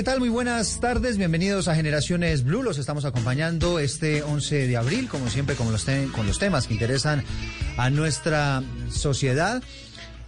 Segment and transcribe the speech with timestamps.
[0.00, 0.18] ¿Qué tal?
[0.18, 2.62] Muy buenas tardes, bienvenidos a Generaciones Blue.
[2.62, 5.84] Los estamos acompañando este 11 de abril, como siempre, con los,
[6.16, 7.22] con los temas que interesan
[7.76, 9.62] a nuestra sociedad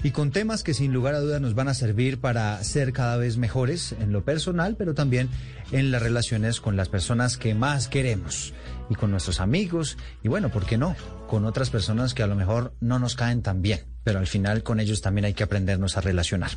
[0.03, 3.16] y con temas que sin lugar a dudas nos van a servir para ser cada
[3.16, 5.31] vez mejores en lo personal, pero también
[5.71, 8.53] en las relaciones con las personas que más queremos
[8.91, 10.97] y con nuestros amigos y bueno, ¿por qué no?
[11.28, 14.62] Con otras personas que a lo mejor no nos caen tan bien pero al final
[14.62, 16.50] con ellos también hay que aprendernos a relacionar.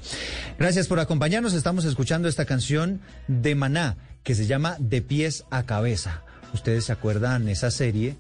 [0.57, 1.53] Gracias por acompañarnos.
[1.53, 6.23] Estamos escuchando esta canción de Maná que se llama De pies a cabeza.
[6.53, 8.17] Ustedes se acuerdan esa serie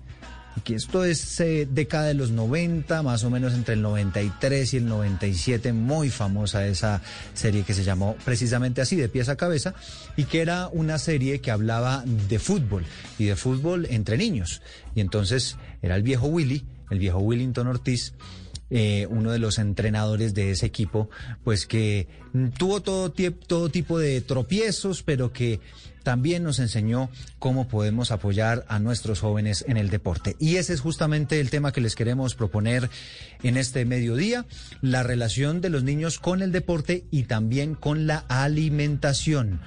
[0.63, 4.77] que esto es eh, década de los 90, más o menos entre el 93 y
[4.77, 7.01] el 97, muy famosa esa
[7.33, 9.73] serie que se llamó precisamente así, de pies a cabeza,
[10.15, 12.85] y que era una serie que hablaba de fútbol
[13.19, 14.61] y de fútbol entre niños.
[14.95, 18.13] Y entonces era el viejo Willy, el viejo Willington Ortiz,
[18.69, 21.09] eh, uno de los entrenadores de ese equipo,
[21.43, 22.07] pues que
[22.57, 23.13] tuvo todo,
[23.47, 25.59] todo tipo de tropiezos, pero que
[26.05, 27.09] también nos enseñó
[27.39, 30.35] cómo podemos apoyar a nuestros jóvenes en el deporte.
[30.39, 32.89] Y ese es justamente el tema que les queremos proponer
[33.41, 34.45] en este mediodía,
[34.81, 39.61] la relación de los niños con el deporte y también con la alimentación,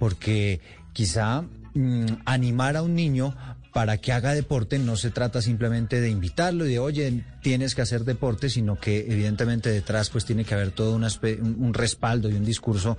[0.00, 0.60] porque
[0.92, 1.42] quizá
[1.74, 3.36] mm, animar a un niño
[3.74, 7.82] para que haga deporte no se trata simplemente de invitarlo y de, oye, tienes que
[7.82, 12.44] hacer deporte, sino que evidentemente detrás pues tiene que haber todo un respaldo y un
[12.44, 12.96] discurso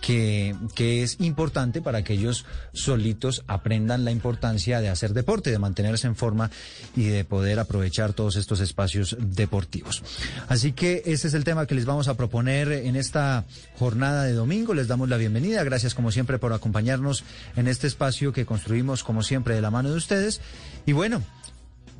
[0.00, 5.58] que, que, es importante para que ellos solitos aprendan la importancia de hacer deporte, de
[5.58, 6.50] mantenerse en forma
[6.96, 10.02] y de poder aprovechar todos estos espacios deportivos.
[10.48, 13.44] Así que ese es el tema que les vamos a proponer en esta
[13.78, 14.74] jornada de domingo.
[14.74, 15.64] Les damos la bienvenida.
[15.64, 17.24] Gracias como siempre por acompañarnos
[17.56, 20.40] en este espacio que construimos como siempre de la mano de ustedes.
[20.86, 21.22] Y bueno,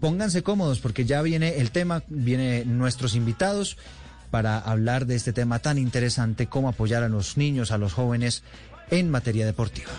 [0.00, 3.76] pónganse cómodos porque ya viene el tema, vienen nuestros invitados
[4.30, 8.42] para hablar de este tema tan interesante, cómo apoyar a los niños, a los jóvenes
[8.90, 9.90] en materia deportiva.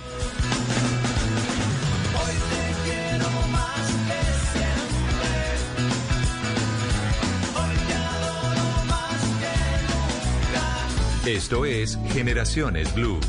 [11.26, 13.20] Esto es Generaciones Blue.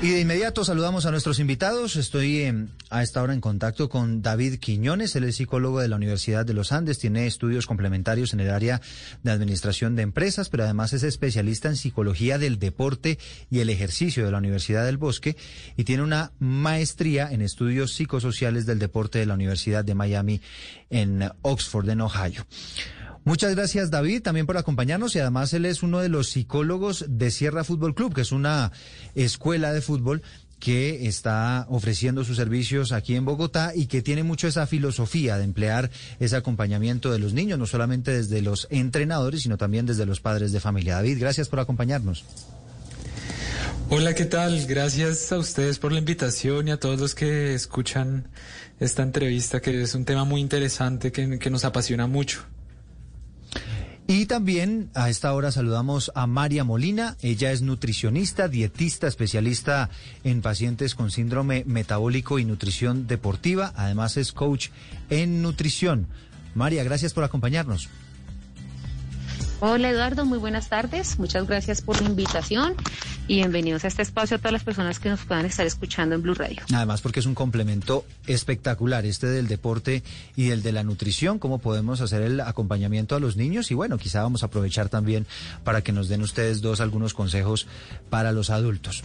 [0.00, 1.96] Y de inmediato saludamos a nuestros invitados.
[1.96, 5.96] Estoy em, a esta hora en contacto con David Quiñones, él es psicólogo de la
[5.96, 8.80] Universidad de los Andes, tiene estudios complementarios en el área
[9.24, 13.18] de administración de empresas, pero además es especialista en psicología del deporte
[13.50, 15.36] y el ejercicio de la Universidad del Bosque
[15.76, 20.40] y tiene una maestría en estudios psicosociales del deporte de la Universidad de Miami
[20.90, 22.46] en Oxford, en Ohio.
[23.28, 27.30] Muchas gracias David también por acompañarnos y además él es uno de los psicólogos de
[27.30, 28.72] Sierra Fútbol Club, que es una
[29.14, 30.22] escuela de fútbol
[30.58, 35.44] que está ofreciendo sus servicios aquí en Bogotá y que tiene mucho esa filosofía de
[35.44, 35.90] emplear
[36.20, 40.50] ese acompañamiento de los niños, no solamente desde los entrenadores, sino también desde los padres
[40.52, 40.94] de familia.
[40.94, 42.24] David, gracias por acompañarnos.
[43.90, 44.66] Hola, ¿qué tal?
[44.66, 48.28] Gracias a ustedes por la invitación y a todos los que escuchan
[48.80, 52.46] esta entrevista, que es un tema muy interesante que, que nos apasiona mucho.
[54.10, 57.18] Y también a esta hora saludamos a María Molina.
[57.20, 59.90] Ella es nutricionista, dietista, especialista
[60.24, 63.74] en pacientes con síndrome metabólico y nutrición deportiva.
[63.76, 64.68] Además es coach
[65.10, 66.06] en nutrición.
[66.54, 67.90] María, gracias por acompañarnos.
[69.60, 71.18] Hola Eduardo, muy buenas tardes.
[71.18, 72.74] Muchas gracias por la invitación
[73.26, 76.22] y bienvenidos a este espacio a todas las personas que nos puedan estar escuchando en
[76.22, 76.62] Blue Radio.
[76.72, 80.04] Además porque es un complemento espectacular este del deporte
[80.36, 83.98] y del de la nutrición, cómo podemos hacer el acompañamiento a los niños y bueno,
[83.98, 85.26] quizá vamos a aprovechar también
[85.64, 87.66] para que nos den ustedes dos algunos consejos
[88.10, 89.02] para los adultos.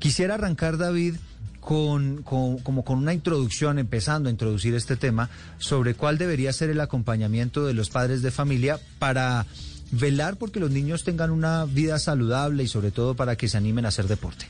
[0.00, 1.14] Quisiera arrancar David
[1.60, 6.80] con, como con una introducción, empezando a introducir este tema, sobre cuál debería ser el
[6.82, 9.46] acompañamiento de los padres de familia para
[9.98, 13.84] velar porque los niños tengan una vida saludable y sobre todo para que se animen
[13.84, 14.46] a hacer deporte.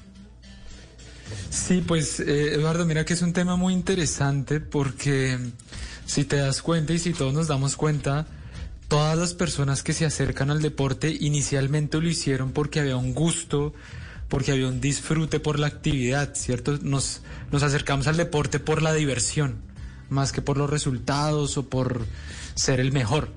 [1.51, 5.39] Sí, pues eh, Eduardo, mira que es un tema muy interesante porque
[6.07, 8.27] si te das cuenta y si todos nos damos cuenta,
[8.89, 13.73] todas las personas que se acercan al deporte inicialmente lo hicieron porque había un gusto,
[14.29, 16.79] porque había un disfrute por la actividad, ¿cierto?
[16.83, 19.57] Nos, nos acercamos al deporte por la diversión,
[20.11, 22.05] más que por los resultados o por
[22.55, 23.31] ser el mejor.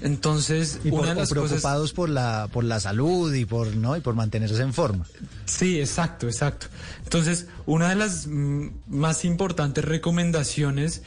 [0.00, 4.00] Entonces, y una de las preocupados por la por la salud y por no y
[4.00, 5.06] por mantenerse en forma.
[5.44, 6.66] Sí, exacto, exacto.
[7.04, 11.02] Entonces, una de las mm, más importantes recomendaciones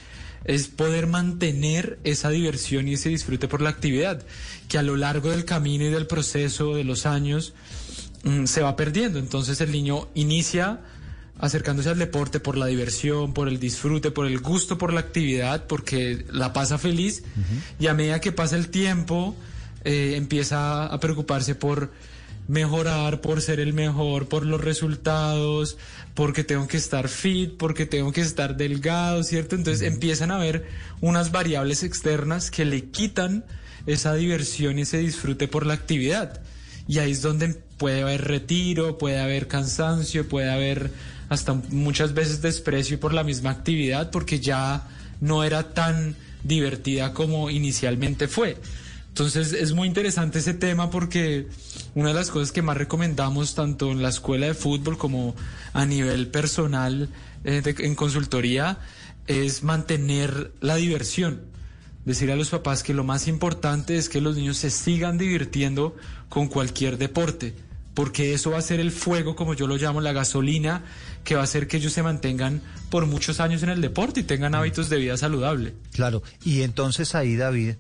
[0.45, 4.23] es poder mantener esa diversión y ese disfrute por la actividad,
[4.67, 7.53] que a lo largo del camino y del proceso de los años
[8.23, 9.19] mm, se va perdiendo.
[9.19, 10.81] Entonces el niño inicia
[11.39, 15.65] acercándose al deporte por la diversión, por el disfrute, por el gusto por la actividad,
[15.67, 17.23] porque la pasa feliz
[17.79, 19.35] y a medida que pasa el tiempo
[19.85, 21.91] eh, empieza a preocuparse por
[22.49, 25.77] mejorar, por ser el mejor, por los resultados,
[26.13, 29.55] porque tengo que estar fit, porque tengo que estar delgado, ¿cierto?
[29.55, 30.65] Entonces empiezan a haber
[30.99, 33.45] unas variables externas que le quitan
[33.85, 36.41] esa diversión y ese disfrute por la actividad.
[36.87, 40.91] Y ahí es donde puede haber retiro, puede haber cansancio, puede haber
[41.29, 44.87] hasta muchas veces desprecio por la misma actividad porque ya
[45.21, 48.57] no era tan divertida como inicialmente fue.
[49.09, 51.47] Entonces es muy interesante ese tema porque
[51.93, 55.35] una de las cosas que más recomendamos tanto en la escuela de fútbol como
[55.73, 57.09] a nivel personal
[57.43, 58.79] eh, en consultoría
[59.27, 61.41] es mantener la diversión.
[62.05, 65.95] Decir a los papás que lo más importante es que los niños se sigan divirtiendo
[66.29, 67.53] con cualquier deporte
[67.93, 70.83] porque eso va a ser el fuego, como yo lo llamo, la gasolina,
[71.23, 74.23] que va a hacer que ellos se mantengan por muchos años en el deporte y
[74.23, 75.73] tengan hábitos de vida saludable.
[75.91, 77.75] Claro, y entonces ahí, David,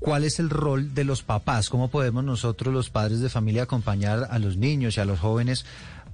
[0.00, 1.68] ¿cuál es el rol de los papás?
[1.68, 5.64] ¿Cómo podemos nosotros, los padres de familia, acompañar a los niños y a los jóvenes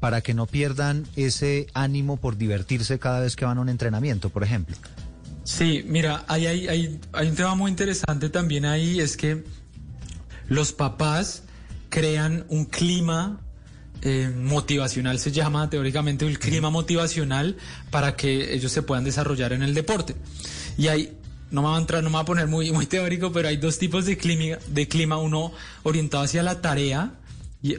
[0.01, 4.31] para que no pierdan ese ánimo por divertirse cada vez que van a un entrenamiento,
[4.31, 4.77] por ejemplo?
[5.45, 9.45] Sí, mira, hay, hay, hay, hay un tema muy interesante también ahí, es que
[10.49, 11.45] los papás
[11.91, 13.41] crean un clima
[14.03, 17.59] eh, motivacional, se llama teóricamente el clima motivacional
[17.91, 20.17] para que ellos se puedan desarrollar en el deporte.
[20.79, 21.19] Y hay,
[21.51, 23.59] no me va a entrar, no me va a poner muy, muy teórico, pero hay
[23.59, 27.13] dos tipos de clima, de clima, uno orientado hacia la tarea
[27.63, 27.77] y,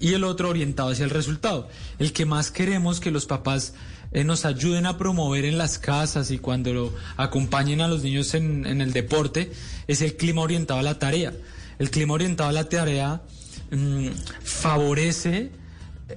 [0.00, 1.68] el otro orientado hacia el resultado.
[1.98, 3.74] El que más queremos que los papás
[4.12, 8.32] eh, nos ayuden a promover en las casas y cuando lo acompañen a los niños
[8.34, 9.50] en, en el deporte
[9.88, 11.32] es el clima orientado a la tarea.
[11.80, 13.22] El clima orientado a la tarea
[13.70, 14.08] Mm,
[14.42, 15.50] favorece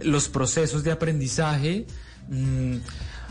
[0.01, 1.86] los procesos de aprendizaje,
[2.29, 2.77] mm,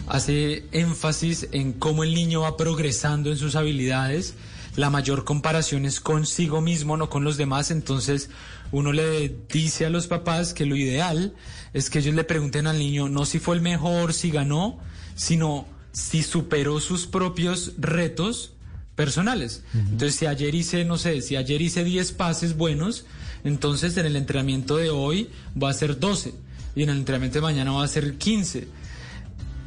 [0.08, 4.34] hace énfasis en cómo el niño va progresando en sus habilidades,
[4.76, 8.30] la mayor comparación es consigo mismo, no con los demás, entonces
[8.72, 11.34] uno le dice a los papás que lo ideal
[11.72, 14.78] es que ellos le pregunten al niño no si fue el mejor, si ganó,
[15.16, 18.52] sino si superó sus propios retos
[19.00, 19.62] personales.
[19.72, 23.06] Entonces, si ayer hice, no sé, si ayer hice 10 pases buenos,
[23.44, 26.34] entonces en el entrenamiento de hoy va a ser 12
[26.76, 28.68] y en el entrenamiento de mañana va a ser 15.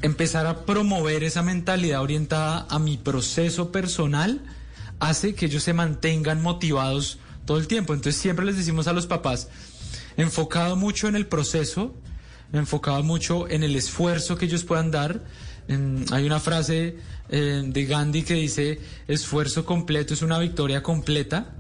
[0.04, 4.40] Empezar a promover esa mentalidad orientada a mi proceso personal
[5.00, 7.96] hace que ellos se mantengan motivados todo el tiempo.
[7.96, 9.48] Entonces siempre les decimos a los papás,
[10.16, 11.96] enfocado mucho en el proceso,
[12.52, 15.24] enfocado mucho en el esfuerzo que ellos puedan dar.
[16.12, 16.96] Hay una frase
[17.30, 21.56] eh, de Gandhi que dice, esfuerzo completo es una victoria completa.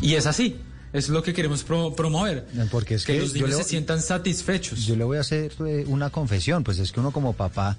[0.00, 0.56] Y es así.
[0.92, 2.46] es lo que queremos promover.
[2.70, 4.84] Porque es que, los niños se sientan satisfechos.
[4.86, 7.76] Yo le voy a hacer eh, una confesión, pues es que uno como papá,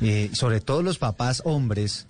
[0.00, 2.06] eh, sobre todo los papás hombres,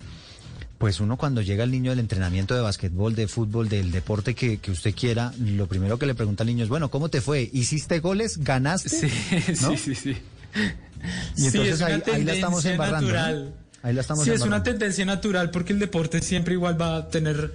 [0.77, 4.59] pues uno cuando llega el niño del entrenamiento de básquetbol, de fútbol, del deporte que,
[4.69, 7.49] usted quiera, lo primero que le pregunta al niño es, bueno, ¿cómo te fue?
[7.51, 8.37] ¿Hiciste goles?
[8.37, 8.89] ¿Ganaste?
[8.89, 9.09] Sí,
[9.55, 10.17] sí, sí, sí.
[11.37, 13.53] Y entonces ahí, la estamos embarrando.
[13.81, 17.07] Ahí la estamos sí, es una tendencia natural porque el deporte siempre igual va a
[17.07, 17.53] tener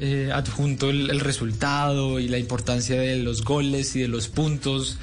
[0.00, 4.98] eh, adjunto el, resultado y la importancia de los goles y de los puntos,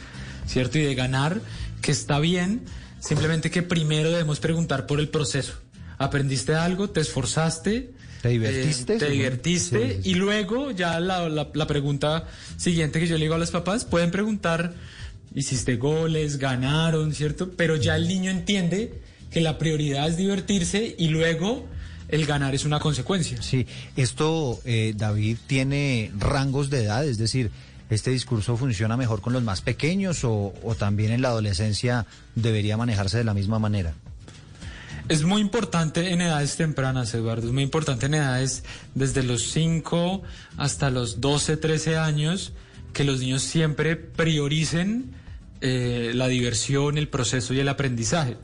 [0.45, 0.77] ¿cierto?
[0.77, 1.39] Y de ganar,
[1.81, 2.65] que está bien,
[2.99, 5.53] simplemente que primero debemos preguntar por el proceso
[5.97, 7.91] aprendiste algo, te esforzaste.
[8.21, 8.95] ¿Te divertiste?
[8.95, 12.25] Eh, te divertiste y luego ya la, la, pregunta
[12.57, 14.73] siguiente que yo le digo a los papás, pueden preguntar,
[15.37, 17.51] hiciste goles, ganaron, ¿cierto?
[17.55, 21.67] Pero ya el niño entiende que la prioridad es divertirse y luego
[22.09, 23.39] el ganar es una consecuencia.
[23.43, 27.51] Sí, esto, eh, David, tiene rangos de edad, es decir,
[27.91, 32.75] ¿este discurso funciona mejor con los más pequeños o, o también en la adolescencia debería
[32.75, 33.93] manejarse de la misma manera?
[35.07, 37.45] Es muy importante en edades tempranas, Eduardo.
[37.45, 38.63] Es muy importante en edades
[38.95, 40.23] desde los 5
[40.57, 42.53] hasta los 12, 13 años
[42.91, 45.13] que los niños siempre prioricen
[45.61, 48.37] eh, la diversión, el proceso y el aprendizaje.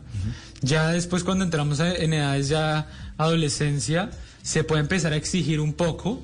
[0.62, 4.10] Ya después cuando entramos en edades ya adolescencia,
[4.42, 6.22] se puede empezar a exigir un poco.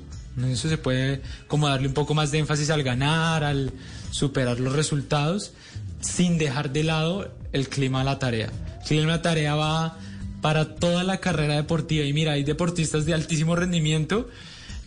[0.47, 3.73] Eso se puede como darle un poco más de énfasis al ganar, al
[4.11, 5.51] superar los resultados,
[5.99, 8.49] sin dejar de lado el clima de la tarea.
[8.81, 9.97] El clima de la tarea va
[10.41, 12.05] para toda la carrera deportiva.
[12.05, 14.29] Y mira, hay deportistas de altísimo rendimiento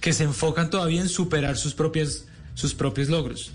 [0.00, 3.52] que se enfocan todavía en superar sus, propias, sus propios logros.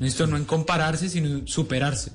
[0.00, 2.12] Esto no en compararse, sino en superarse.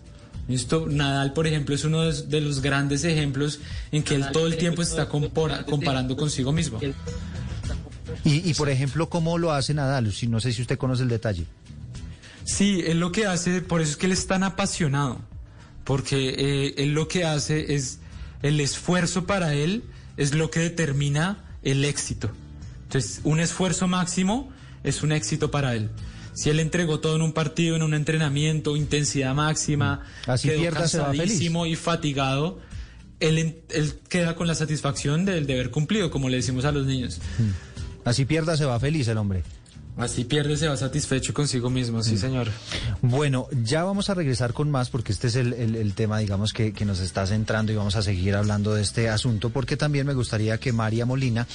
[0.47, 3.59] Esto, Nadal, por ejemplo, es uno de, los grandes ejemplos
[3.91, 6.79] en que él todo el tiempo se está comparando consigo mismo.
[8.23, 10.11] Y, y, por ejemplo, ¿cómo lo hace Nadal?
[10.11, 11.45] Si, no sé si usted conoce el detalle.
[12.43, 15.21] Sí, él lo que hace, por eso es que él es tan apasionado,
[15.83, 18.00] porque eh, él lo que hace es
[18.41, 19.83] el esfuerzo para él
[20.17, 22.29] es lo que determina el éxito.
[22.83, 24.51] Entonces, un esfuerzo máximo
[24.83, 25.89] es un éxito para él.
[26.33, 30.05] Si él entregó todo en un partido, en un entrenamiento, intensidad máxima.
[30.27, 32.59] Así quedó cansadísimo y fatigado,
[33.19, 37.19] él, él, queda con la satisfacción del deber cumplido, como le decimos a los niños.
[37.38, 38.07] Mm.
[38.07, 39.43] Así pierda, se va feliz el hombre.
[39.98, 42.17] Así pierde, se va satisfecho consigo mismo, sí, mm.
[42.17, 42.48] señor.
[43.01, 46.86] Bueno, ya vamos a regresar con más porque este es el, tema, digamos, que, que,
[46.86, 50.57] nos está centrando y vamos a seguir hablando de este asunto porque también me gustaría
[50.60, 51.48] que María Molina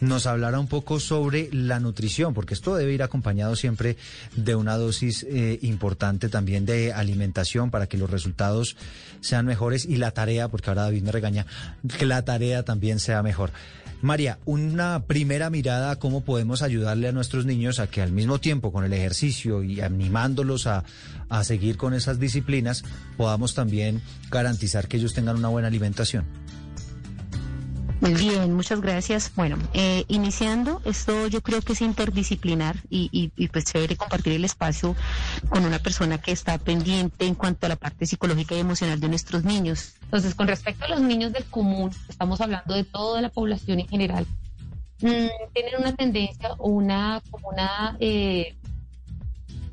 [0.00, 3.96] nos hablara un poco sobre la nutrición, porque esto debe ir acompañado siempre
[4.36, 8.76] de una dosis eh, importante también de alimentación para que los resultados
[9.20, 11.46] sean mejores y la tarea, porque ahora David me regaña,
[11.98, 13.50] que la tarea también sea mejor.
[14.04, 18.38] María, una primera mirada a cómo podemos ayudarle a nuestros niños a que al mismo
[18.38, 20.84] tiempo con el ejercicio y animándolos a,
[21.30, 22.84] a seguir con esas disciplinas,
[23.16, 26.26] podamos también garantizar que ellos tengan una buena alimentación.
[28.00, 29.32] Muy bien, muchas gracias.
[29.34, 34.34] Bueno, eh, iniciando, esto yo creo que es interdisciplinar y, y, y, pues chévere compartir
[34.34, 34.94] el espacio
[35.48, 39.08] con una persona que está pendiente en cuanto a la parte psicológica y emocional de
[39.08, 39.94] nuestros niños.
[40.02, 43.88] Entonces, con respecto a los niños del común, estamos hablando de toda la población en
[43.88, 44.26] general,
[45.00, 48.54] mm, tienen una tendencia o una, como una eh,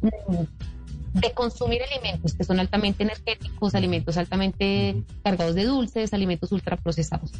[0.01, 7.31] mm, de consumir alimentos que son altamente energéticos, alimentos altamente cargados de dulces, alimentos ultraprocesados.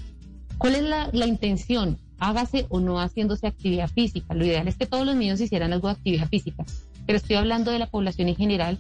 [0.62, 1.98] ¿Cuál es la, intención?
[2.20, 4.36] Hágase o no haciéndose actividad física.
[4.36, 6.64] Lo ideal es que todos los niños hicieran algo de actividad física,
[7.08, 8.78] pero estoy hablando de la población en general.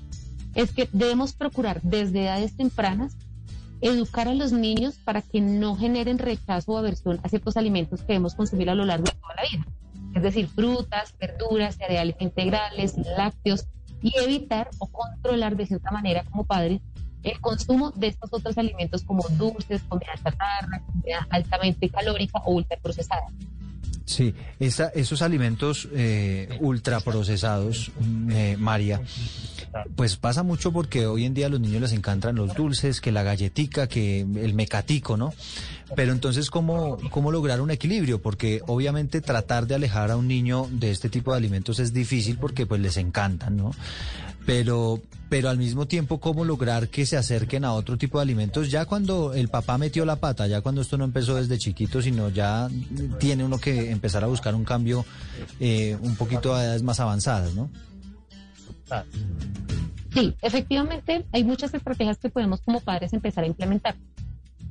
[0.53, 3.17] Es que debemos procurar desde edades tempranas
[3.81, 8.13] educar a los niños para que no generen rechazo o aversión a ciertos alimentos que
[8.13, 9.65] debemos consumir a lo largo de toda la vida.
[10.13, 13.65] Es decir, frutas, verduras, cereales integrales, lácteos,
[14.03, 16.81] y evitar o controlar de cierta manera como padres
[17.23, 23.27] el consumo de estos otros alimentos como dulces, comida chatarra, comida altamente calórica o ultraprocesada.
[24.05, 28.99] Sí, esos alimentos eh, ultraprocesados, mm, eh, María,
[29.95, 33.11] pues pasa mucho porque hoy en día a los niños les encantan los dulces, que
[33.11, 35.33] la galletica, que el mecatico, ¿no?
[35.95, 38.21] Pero entonces, ¿cómo, ¿cómo lograr un equilibrio?
[38.21, 42.37] Porque obviamente tratar de alejar a un niño de este tipo de alimentos es difícil
[42.37, 43.71] porque pues les encantan, ¿no?
[44.45, 48.71] Pero, pero al mismo tiempo, ¿cómo lograr que se acerquen a otro tipo de alimentos?
[48.71, 52.29] Ya cuando el papá metió la pata, ya cuando esto no empezó desde chiquito, sino
[52.29, 52.69] ya
[53.19, 55.05] tiene uno que empezar a buscar un cambio
[55.59, 57.69] eh, un poquito a edades más avanzadas, ¿no?
[60.13, 63.95] Sí, efectivamente, hay muchas estrategias que podemos como padres empezar a implementar.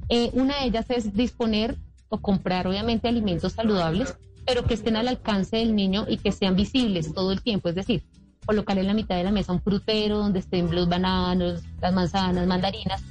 [0.08, 1.76] Eh, una de ellas es disponer
[2.10, 6.56] o comprar, obviamente, alimentos saludables, pero que estén al alcance del niño y que sean
[6.56, 7.68] visibles todo el tiempo.
[7.68, 8.02] Es decir,
[8.44, 12.46] colocar en la mitad de la mesa un frutero donde estén los bananos, las manzanas,
[12.46, 13.02] mandarinas,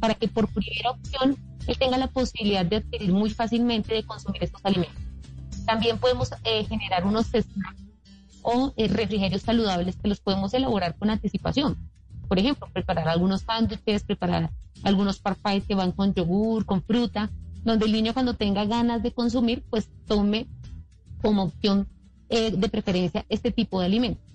[0.00, 4.44] para que por primera opción él tenga la posibilidad de adquirir muy fácilmente de consumir
[4.44, 5.02] estos alimentos.
[5.64, 7.82] También podemos eh, generar unos snacks
[8.42, 11.76] o eh, refrigerios saludables que los podemos elaborar con anticipación.
[12.28, 14.50] Por ejemplo, preparar algunos sándwiches, preparar
[14.84, 17.30] algunos parfaits que van con yogur, con fruta,
[17.64, 20.46] donde el niño cuando tenga ganas de consumir, pues tome
[21.20, 21.88] como opción
[22.28, 24.25] eh, de preferencia este tipo de alimentos.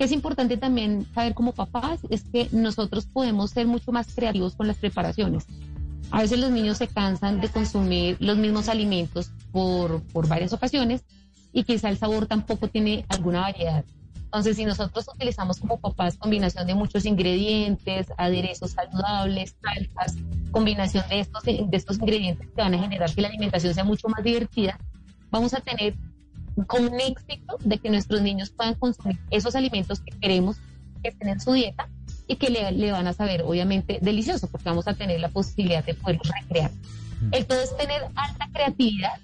[0.00, 4.66] Es importante también saber como papás es que nosotros podemos ser mucho más creativos con
[4.66, 5.44] las preparaciones.
[6.10, 11.04] A veces los niños se cansan de consumir los mismos alimentos por, por varias ocasiones
[11.52, 13.84] y quizá el sabor tampoco tiene alguna variedad.
[14.14, 20.16] Entonces, si nosotros utilizamos como papás combinación de muchos ingredientes, aderezos saludables, salsas,
[20.50, 24.08] combinación de estos, de estos ingredientes que van a generar que la alimentación sea mucho
[24.08, 24.78] más divertida,
[25.30, 25.94] vamos a tener
[26.64, 30.56] con un éxito de que nuestros niños puedan consumir esos alimentos que queremos
[31.02, 31.88] que estén en su dieta
[32.26, 35.94] y que le, van a saber, obviamente, delicioso, porque vamos a tener la posibilidad de
[35.94, 36.70] poderlos recrear.
[37.20, 37.34] Mm.
[37.34, 39.18] El todo es tener alta creatividad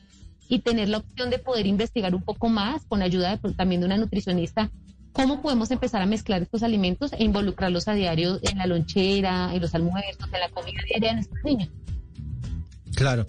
[0.49, 3.97] y tener la opción de poder investigar un poco más con ayuda también de una
[3.97, 4.71] nutricionista
[5.17, 9.63] cómo podemos empezar a mezclar estos alimentos e involucrarlos a diario en la lonchera, en
[9.63, 11.71] los almuerzos, en la comida diaria de nuestros niños.
[12.95, 13.27] Claro.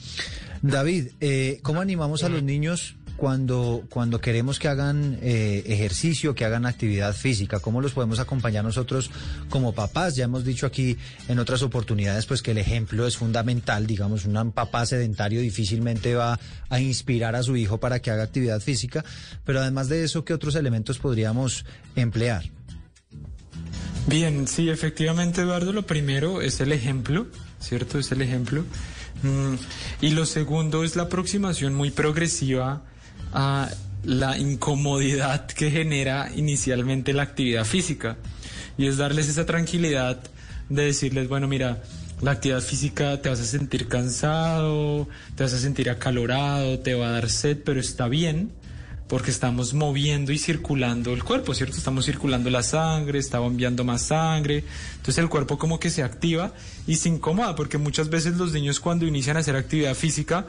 [0.62, 6.45] David, eh, ¿cómo animamos a los niños cuando, cuando queremos que hagan eh, ejercicio, que
[6.45, 7.59] hagan actividad física?
[7.59, 9.12] ¿Cómo los podemos acompañar nosotros
[9.50, 10.15] como papás?
[10.15, 10.97] Ya hemos dicho aquí
[11.27, 13.88] en otras oportunidades pues que el ejemplo es fundamental.
[13.88, 18.62] Digamos, un papá sedentario difícilmente va a inspirar a su hijo para que haga actividad
[18.62, 19.03] física.
[19.43, 22.43] Pero además de eso, ¿qué otros elementos podríamos emplear?
[24.07, 27.27] Bien, sí, efectivamente, Eduardo, lo primero es el ejemplo,
[27.59, 28.00] ¿cierto?
[28.00, 28.63] Es el ejemplo.
[29.24, 29.55] Mm,
[30.01, 32.83] y lo segundo es la aproximación muy progresiva
[33.39, 33.70] a
[34.03, 38.17] la incomodidad que genera inicialmente la actividad física.
[38.79, 40.24] Y es darles esa tranquilidad
[40.70, 41.84] de decirles, bueno, mira,
[42.20, 47.10] la actividad física te vas a sentir cansado, te vas a sentir acalorado, te va
[47.10, 48.51] a dar sed, pero está bien
[49.08, 51.78] porque estamos moviendo y circulando el cuerpo, ¿cierto?
[51.78, 54.63] Estamos circulando la sangre, está bombeando más sangre,
[54.95, 56.54] entonces el cuerpo como que se activa
[56.88, 60.47] y se incomoda, porque muchas veces los niños cuando inician a hacer actividad física,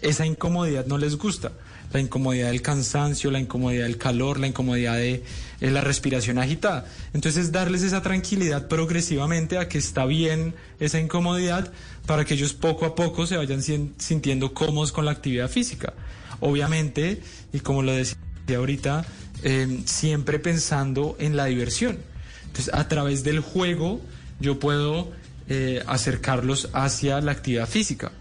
[0.00, 1.52] esa incomodidad no les gusta
[1.92, 5.22] la incomodidad del cansancio, la incomodidad del calor, la incomodidad de
[5.60, 6.86] eh, la respiración agitada.
[7.14, 11.72] Entonces darles esa tranquilidad progresivamente a que está bien esa incomodidad
[12.06, 13.62] para que ellos poco a poco se vayan
[13.98, 15.94] sintiendo cómodos con la actividad física.
[16.40, 18.16] Obviamente, y como lo decía
[18.54, 19.04] ahorita,
[19.42, 21.98] em, siempre pensando en la diversión.
[22.46, 24.00] Entonces a través del juego
[24.40, 25.10] yo puedo
[25.48, 28.12] eh, acercarlos hacia la actividad física.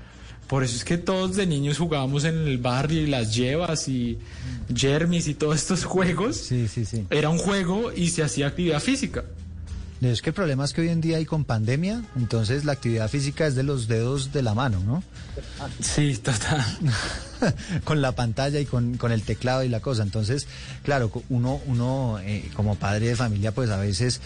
[0.47, 4.19] Por eso es que todos de niños jugábamos en el barrio y las llevas y
[4.73, 6.37] Jermis y todos estos juegos.
[6.37, 7.05] Sí, sí, sí.
[7.09, 9.25] Era un juego y se hacía actividad física.
[10.01, 13.09] Es que el problema es que hoy en día hay con pandemia, entonces la actividad
[13.09, 15.03] física es de los dedos de la mano, ¿no?
[15.79, 16.63] Sí, total.
[17.83, 20.03] con la pantalla y con, el teclado y la cosa.
[20.03, 20.47] Entonces,
[20.83, 24.21] claro, uno, uno eh, como padre de familia, pues a veces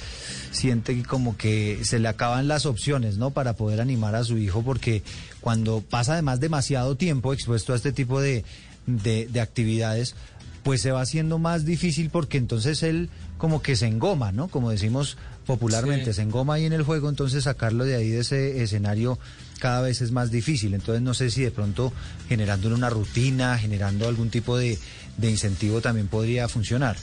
[0.51, 3.31] siente como que se le acaban las opciones, ¿no?
[3.31, 5.03] Para poder animar a su hijo, porque
[5.39, 8.43] cuando pasa además demasiado tiempo expuesto a este tipo de,
[8.85, 10.15] de, actividades,
[10.63, 14.49] pues se va haciendo más difícil porque entonces él como que se engoma, ¿no?
[14.49, 15.17] Como decimos
[15.49, 19.17] popularmente, se engoma ahí en el juego, entonces sacarlo de ahí de ese escenario
[19.57, 20.75] cada vez es más difícil.
[20.75, 21.91] Entonces no sé si de pronto
[22.27, 24.77] generando una rutina, generando algún tipo de,
[25.23, 26.97] incentivo también podría funcionar.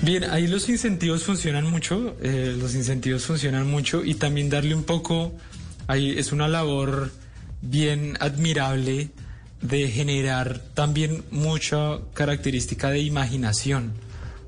[0.00, 4.84] Bien, ahí los incentivos funcionan mucho, eh, los incentivos funcionan mucho y también darle un
[4.84, 5.34] poco,
[5.88, 7.12] ahí es una labor
[7.60, 9.10] bien admirable
[9.60, 13.92] de generar también mucha característica de imaginación.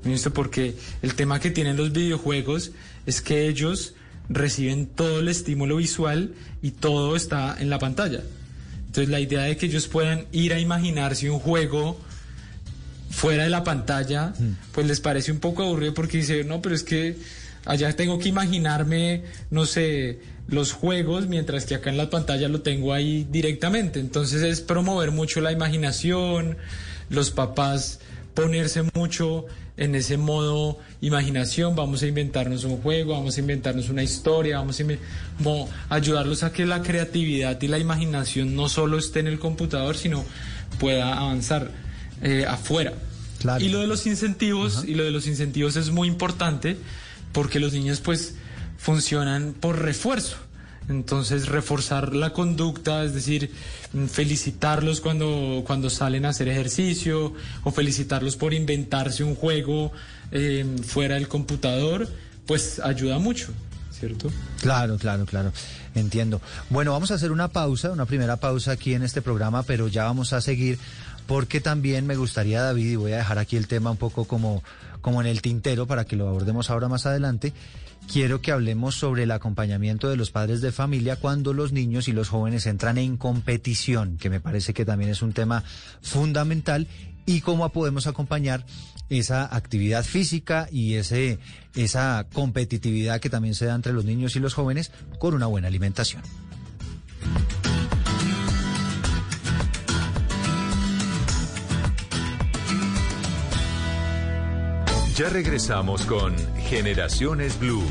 [0.07, 0.33] ¿Listo?
[0.33, 2.71] Porque el tema que tienen los videojuegos
[3.05, 3.93] es que ellos
[4.29, 8.21] reciben todo el estímulo visual y todo está en la pantalla.
[8.87, 11.99] Entonces la idea de que ellos puedan ir a imaginarse un juego
[13.09, 14.71] fuera de la pantalla, mm.
[14.71, 17.17] pues les parece un poco aburrido porque dicen, no, pero es que
[17.65, 22.61] allá tengo que imaginarme, no sé, los juegos, mientras que acá en la pantalla lo
[22.61, 23.99] tengo ahí directamente.
[23.99, 26.57] Entonces es promover mucho la imaginación,
[27.09, 27.99] los papás
[28.33, 29.45] ponerse mucho
[29.77, 34.81] en ese modo imaginación, vamos a inventarnos un juego, vamos a inventarnos una historia, vamos
[34.81, 39.95] a ayudarlos a que la creatividad y la imaginación no solo esté en el computador,
[39.95, 40.25] sino
[40.79, 41.69] pueda avanzar
[42.23, 42.93] eh, afuera.
[43.59, 46.75] Y lo de los incentivos, y lo de los incentivos es muy importante
[47.31, 48.33] porque los niños pues
[48.77, 50.37] funcionan por refuerzo.
[50.89, 53.51] Entonces, reforzar la conducta, es decir,
[54.09, 59.91] felicitarlos cuando, cuando salen a hacer ejercicio o felicitarlos por inventarse un juego
[60.31, 62.07] eh, fuera del computador,
[62.45, 63.49] pues ayuda mucho,
[63.91, 64.31] ¿cierto?
[64.61, 65.51] Claro, claro, claro.
[65.93, 66.41] Entiendo.
[66.69, 70.05] Bueno, vamos a hacer una pausa, una primera pausa aquí en este programa, pero ya
[70.05, 70.79] vamos a seguir
[71.27, 74.63] porque también me gustaría, David, y voy a dejar aquí el tema un poco como,
[75.01, 77.51] como en el tintero para que lo abordemos ahora más adelante
[78.11, 82.13] quiero que hablemos sobre el acompañamiento de los padres de familia cuando los niños y
[82.13, 85.63] los jóvenes entran en competición, que me parece que también es un tema
[86.01, 86.87] fundamental,
[87.25, 88.65] y cómo podemos acompañar
[89.09, 91.39] esa actividad física y ese,
[91.75, 95.67] esa competitividad que también se da entre los niños y los jóvenes con una buena
[95.67, 96.23] alimentación.
[105.17, 107.83] Ya regresamos con Generaciones Blue.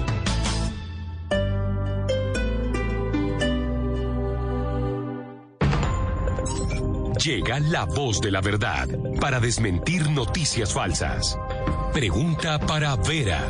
[7.25, 8.87] Llega la voz de la verdad
[9.21, 11.37] para desmentir noticias falsas.
[11.93, 13.45] Pregunta para Vera.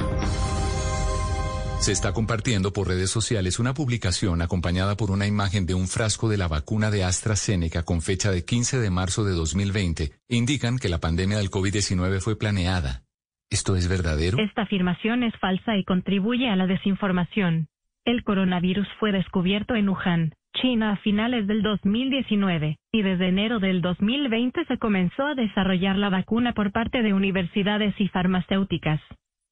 [1.79, 6.31] Se está compartiendo por redes sociales una publicación acompañada por una imagen de un frasco
[6.31, 10.13] de la vacuna de AstraZeneca con fecha de 15 de marzo de 2020.
[10.29, 13.06] Indican que la pandemia del COVID-19 fue planeada
[13.51, 14.39] ¿Esto es verdadero?
[14.39, 17.69] Esta afirmación es falsa y contribuye a la desinformación.
[18.05, 23.83] El coronavirus fue descubierto en Wuhan, China a finales del 2019, y desde enero del
[23.83, 29.01] 2020 se comenzó a desarrollar la vacuna por parte de universidades y farmacéuticas.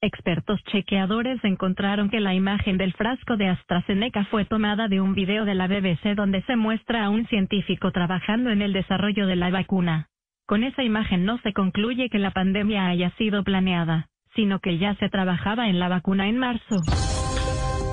[0.00, 5.44] Expertos chequeadores encontraron que la imagen del frasco de AstraZeneca fue tomada de un video
[5.44, 9.50] de la BBC donde se muestra a un científico trabajando en el desarrollo de la
[9.50, 10.08] vacuna.
[10.46, 14.94] Con esa imagen no se concluye que la pandemia haya sido planeada, sino que ya
[14.96, 16.82] se trabajaba en la vacuna en marzo.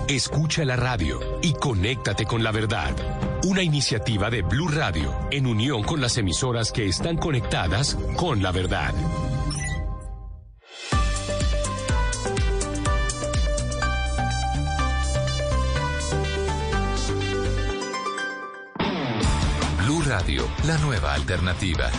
[0.09, 2.91] Escucha la radio y conéctate con la verdad.
[3.45, 8.51] Una iniciativa de Blue Radio en unión con las emisoras que están conectadas con la
[8.51, 8.93] verdad.
[19.85, 21.89] Blue Radio, la nueva alternativa.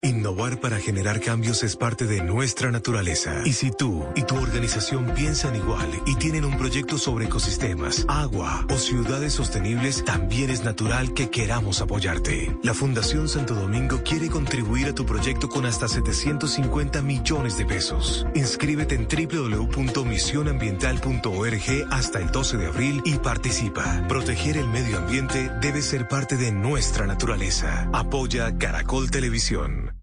[0.00, 3.42] Innovar para generar cambios es parte de nuestra naturaleza.
[3.44, 8.64] Y si tú y tu organización piensan igual y tienen un proyecto sobre ecosistemas, agua
[8.70, 12.56] o ciudades sostenibles, también es natural que queramos apoyarte.
[12.62, 18.24] La Fundación Santo Domingo quiere contribuir a tu proyecto con hasta 750 millones de pesos.
[18.36, 24.06] Inscríbete en www.misionambiental.org hasta el 12 de abril y participa.
[24.06, 27.90] Proteger el medio ambiente debe ser parte de nuestra naturaleza.
[27.92, 29.97] Apoya Caracol Televisión.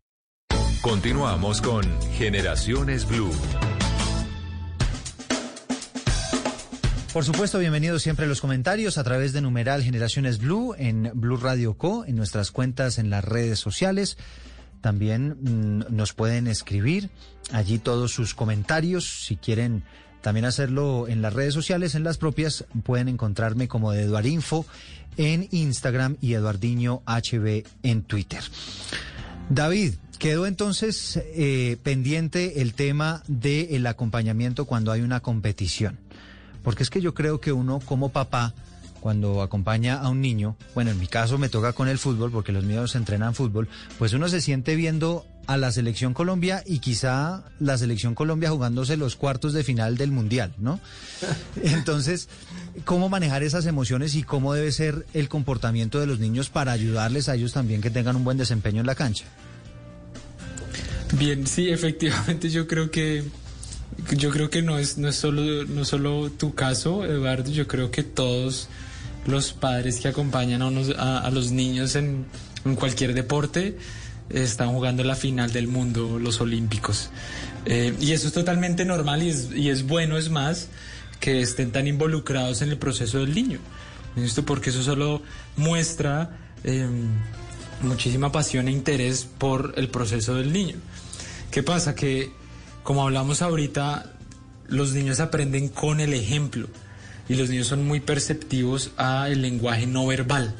[0.85, 3.31] Continuamos con Generaciones Blue.
[7.11, 11.37] Por supuesto, bienvenidos siempre a los comentarios a través de numeral Generaciones Blue en Blue
[11.37, 14.19] Radio Co, en nuestras cuentas en las redes sociales.
[14.81, 17.09] También mm, nos pueden escribir
[17.51, 19.25] allí todos sus comentarios.
[19.25, 19.81] Si quieren
[20.21, 24.67] también hacerlo en las redes sociales, en las propias, pueden encontrarme como de Eduardinfo
[25.17, 28.43] en Instagram y Eduardiño HB en Twitter.
[29.49, 35.97] David, Quedó entonces eh, pendiente el tema del acompañamiento cuando hay una competición.
[36.63, 38.53] Porque es que yo creo que uno como papá,
[39.01, 42.51] cuando acompaña a un niño, bueno, en mi caso me toca con el fútbol, porque
[42.51, 43.67] los míos entrenan fútbol,
[43.99, 48.97] pues uno se siente viendo a la selección Colombia y quizá la selección Colombia jugándose
[48.97, 50.79] los cuartos de final del Mundial, ¿no?
[51.61, 52.29] Entonces,
[52.83, 57.29] ¿cómo manejar esas emociones y cómo debe ser el comportamiento de los niños para ayudarles
[57.29, 59.25] a ellos también que tengan un buen desempeño en la cancha?
[61.13, 63.23] Bien, sí, efectivamente yo creo que
[64.17, 67.91] yo creo que no es no es solo no solo tu caso, Eduardo, yo creo
[67.91, 68.67] que todos
[69.25, 72.25] los padres que acompañan a, a, los niños en,
[72.77, 73.77] cualquier deporte
[74.29, 77.09] están jugando la final del mundo, los olímpicos.
[77.65, 80.69] Eh, y eso es totalmente normal y es, y es bueno, es más,
[81.19, 83.59] que estén tan involucrados en el proceso del niño.
[84.15, 85.21] Esto porque eso solo
[85.57, 87.09] muestra em,
[87.81, 90.75] muchísima pasión e interés por el proceso del niño.
[91.51, 91.95] ¿Qué pasa?
[91.95, 92.31] Que,
[92.83, 94.13] como hablamos ahorita,
[94.67, 96.67] los niños aprenden con el ejemplo
[97.29, 100.55] y los niños son muy perceptivos al lenguaje no verbal.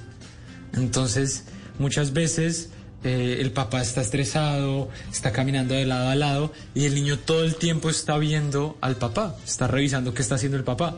[0.74, 1.46] Entonces,
[1.80, 2.70] muchas veces
[3.04, 7.44] eh, el papá está estresado, está caminando de lado a lado y el niño todo
[7.44, 10.98] el tiempo está viendo al papá, está revisando qué está haciendo el papá.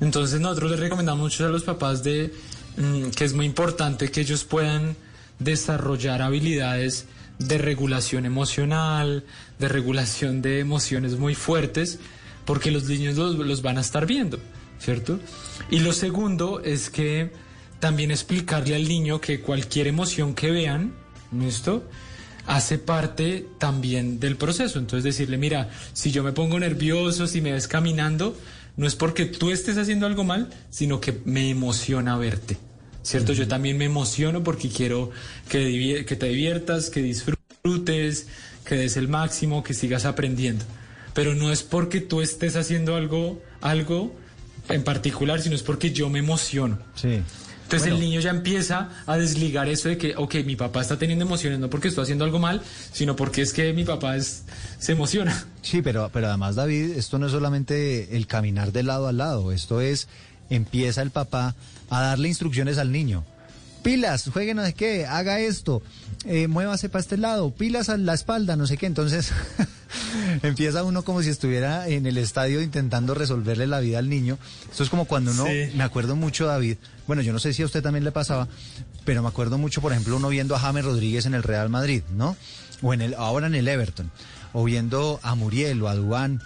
[0.00, 2.32] Entonces nosotros les recomendamos mucho a los papás de
[2.76, 4.96] mm, que es muy importante que ellos puedan
[5.44, 7.06] desarrollar habilidades
[7.38, 9.24] de regulación emocional,
[9.58, 11.98] de regulación de emociones muy fuertes,
[12.44, 14.38] porque los niños los, los van a estar viendo,
[14.78, 15.18] ¿cierto?
[15.70, 17.32] Y lo segundo es que
[17.80, 20.94] también explicarle al niño que cualquier emoción que vean,
[21.32, 21.84] ¿listo?
[22.46, 24.78] hace parte también del proceso.
[24.78, 28.36] Entonces decirle, mira, si yo me pongo nervioso, si me ves caminando,
[28.76, 32.58] no es porque tú estés haciendo algo mal, sino que me emociona verte.
[33.02, 33.32] ¿Cierto?
[33.32, 35.10] Yo también me emociono porque quiero
[35.48, 38.28] que, que te diviertas, que disfrutes,
[38.64, 40.64] que des el máximo, que sigas aprendiendo.
[41.14, 44.14] Pero no es porque tú estés haciendo algo, algo
[44.68, 46.78] en particular, sino es porque yo me emociono.
[46.94, 47.20] Sí.
[47.76, 51.24] Entonces el niño ya empieza a desligar eso de que, ok, mi papá está teniendo
[51.24, 52.60] emociones no porque estoy haciendo algo mal,
[52.92, 54.44] sino porque es que mi papá es,
[54.78, 55.46] se emociona.
[55.62, 59.52] Sí, pero, pero además David, esto no es solamente el caminar de lado a lado,
[59.52, 60.08] esto es,
[60.50, 61.54] empieza el papá
[61.92, 63.22] a darle instrucciones al niño.
[63.82, 65.82] Pilas, juegue no sé qué, haga esto,
[66.24, 68.86] eh, muévase para este lado, pilas a la espalda, no sé qué.
[68.86, 69.32] Entonces
[70.42, 74.38] empieza uno como si estuviera en el estadio intentando resolverle la vida al niño.
[74.70, 77.66] Esto es como cuando uno, me acuerdo mucho David, bueno, yo no sé si a
[77.66, 78.48] usted también le pasaba,
[79.04, 82.04] pero me acuerdo mucho, por ejemplo, uno viendo a James Rodríguez en el Real Madrid,
[82.14, 82.36] ¿no?
[82.80, 84.10] O en el, ahora en el Everton,
[84.54, 86.40] o viendo a Muriel o a Dubán,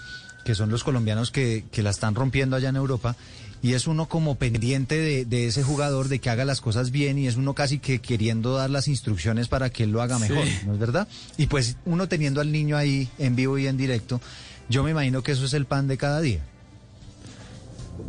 [0.44, 3.14] que son los colombianos que, que la están rompiendo allá en Europa
[3.62, 7.27] y es uno como pendiente de, ese jugador de que haga las cosas bien y
[7.27, 10.75] es uno casi que queriendo dar las instrucciones para que él lo haga mejor, ¿no
[10.75, 11.09] es verdad?
[11.37, 14.21] Y pues uno teniendo al niño ahí en vivo y en directo,
[14.69, 16.40] yo me imagino que eso es el pan de cada día.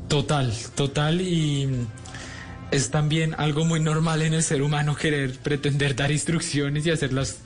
[0.07, 1.87] Total, total y
[2.71, 7.37] es también algo muy normal en el ser humano querer pretender dar instrucciones y hacerlas,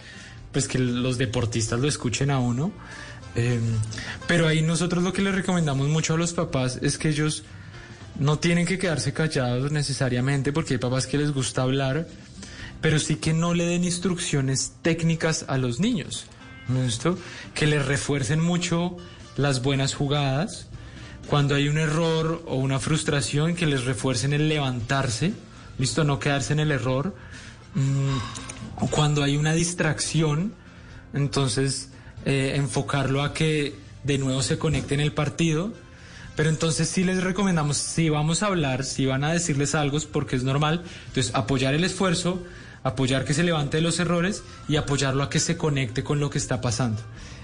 [0.51, 2.71] pues que los deportistas lo escuchen a uno.
[3.35, 3.61] Em,
[4.27, 7.43] pero ahí nosotros lo que le recomendamos mucho a los papás es que ellos
[8.19, 12.07] no tienen que quedarse callados necesariamente porque hay papás que les gusta hablar,
[12.81, 16.25] pero sí que no le den instrucciones técnicas a los niños.
[16.69, 17.17] ¿Listo?
[17.53, 18.97] Que les refuercen mucho
[19.37, 20.67] las buenas jugadas.
[21.27, 25.33] Cuando hay un error o una frustración, que les refuercen el levantarse.
[25.77, 26.03] ¿Listo?
[26.03, 27.15] No quedarse en el error.
[27.75, 30.53] Mm, cuando hay una distracción,
[31.13, 31.89] entonces
[32.25, 35.73] eh, enfocarlo a que de nuevo se conecte en el partido
[36.35, 40.35] pero entonces sí les recomendamos, si vamos a hablar, si van a decirles algo, porque
[40.35, 42.43] es normal, entonces apoyar el esfuerzo,
[42.83, 46.29] apoyar que se levante de los errores y apoyarlo a que se conecte con lo
[46.29, 47.01] que está pasando.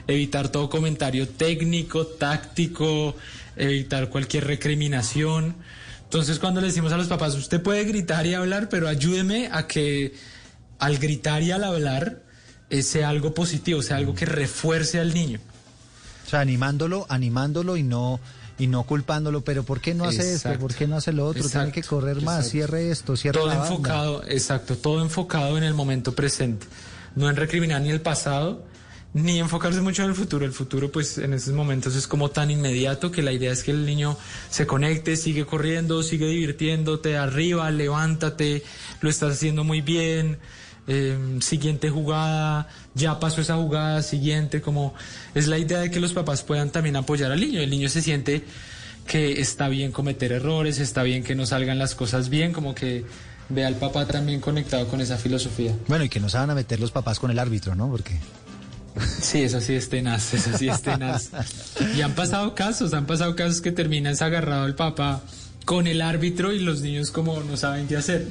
[0.08, 3.16] Evitar todo comentario técnico, táctico,
[3.58, 5.56] evitar cualquier recriminación.
[6.04, 9.68] Entonces cuando le decimos a los papás, usted puede gritar y hablar, pero ayúdeme a
[9.68, 10.14] que
[10.80, 12.24] al gritar y al hablar
[12.70, 15.40] eh, sea algo positivo, sea algo que refuerce al niño.
[16.26, 18.20] O sea, animándolo, animándolo y no
[18.60, 20.54] y no culpándolo, pero ¿por qué no hace esto?
[20.60, 21.48] ¿Por qué no hace lo otro?
[21.48, 25.74] Tiene que correr más, cierre esto, cierre todo la enfocado, exacto, todo enfocado en el
[25.74, 26.66] momento presente,
[27.16, 28.64] no en recriminar ni el pasado,
[29.14, 30.46] ni enfocarse mucho en el futuro.
[30.46, 33.72] El futuro, pues, en esos momentos es como tan inmediato que la idea es que
[33.72, 34.18] el niño
[34.50, 38.64] se conecte, sigue corriendo, sigue divirtiéndote, arriba, levántate,
[39.02, 40.38] lo estás haciendo muy bien.
[40.90, 44.94] Em, siguiente jugada, ya pasó esa jugada, siguiente, como
[45.36, 47.60] es la idea de que los papás puedan también apoyar al niño.
[47.60, 48.46] El niño se siente
[49.06, 53.04] que está bien cometer errores, está bien que no salgan las cosas bien, como que
[53.50, 55.76] ve al papá también conectado con esa filosofía.
[55.88, 57.90] Bueno, y que no se van a meter los papás con el árbitro, ¿no?
[57.90, 58.18] Porque...
[59.22, 61.32] Sí, eso sí es tenaz, eso sí es tenaz.
[61.98, 65.22] Y han pasado casos, han pasado casos que terminas agarrado al papá
[65.68, 68.26] con el árbitro y los niños como no saben qué hacer.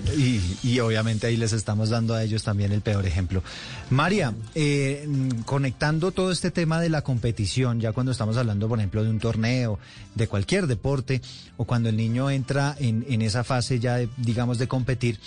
[0.64, 3.42] Y, obviamente ahí les estamos dando a ellos también el peor ejemplo.
[3.90, 5.06] María, eh,
[5.44, 9.18] conectando todo este tema de la competición, ya cuando estamos hablando, por ejemplo, de un
[9.18, 9.78] torneo,
[10.14, 11.20] de cualquier deporte,
[11.58, 15.20] o cuando el niño entra en, esa fase ya, de, digamos, de competir,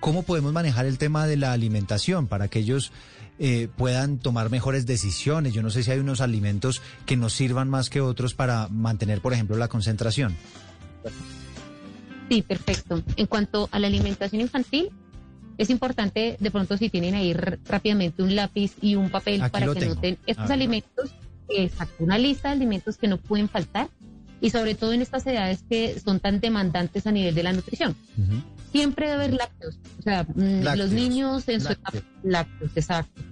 [0.00, 2.90] ¿cómo podemos manejar el tema de la alimentación para que ellos...
[3.40, 5.52] Eh, puedan tomar mejores decisiones.
[5.52, 9.20] Yo no sé si hay unos alimentos que nos sirvan más que otros para mantener,
[9.20, 10.36] por ejemplo, la concentración.
[12.28, 13.02] Sí, perfecto.
[13.16, 14.90] En cuanto a la alimentación infantil,
[15.58, 19.86] es importante de pronto si tienen ahí rápidamente un lápiz y un papel para que
[19.86, 21.10] noten estos alimentos,
[21.48, 23.88] exacto, una lista de alimentos que no pueden faltar
[24.40, 27.94] y sobre todo en estas edades que son tan demandantes a nivel de la nutrición.
[28.74, 33.22] Siempre debe haber lácteos, o sea, mm, los niños en su etapa, lácteos, exacto.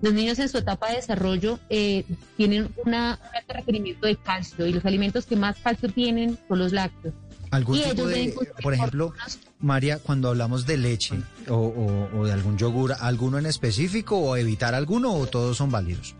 [0.00, 2.04] Los niños en su etapa de desarrollo eh,
[2.36, 6.60] tienen una, un alto requerimiento de calcio y los alimentos que más calcio tienen son
[6.60, 7.14] los lácteos.
[7.50, 9.12] ¿Algún tipo de, por ejemplo,
[9.58, 11.16] María, cuando hablamos de leche
[11.48, 16.14] o, de algún yogur, ¿alguno en específico o evitar alguno o todos son válidos?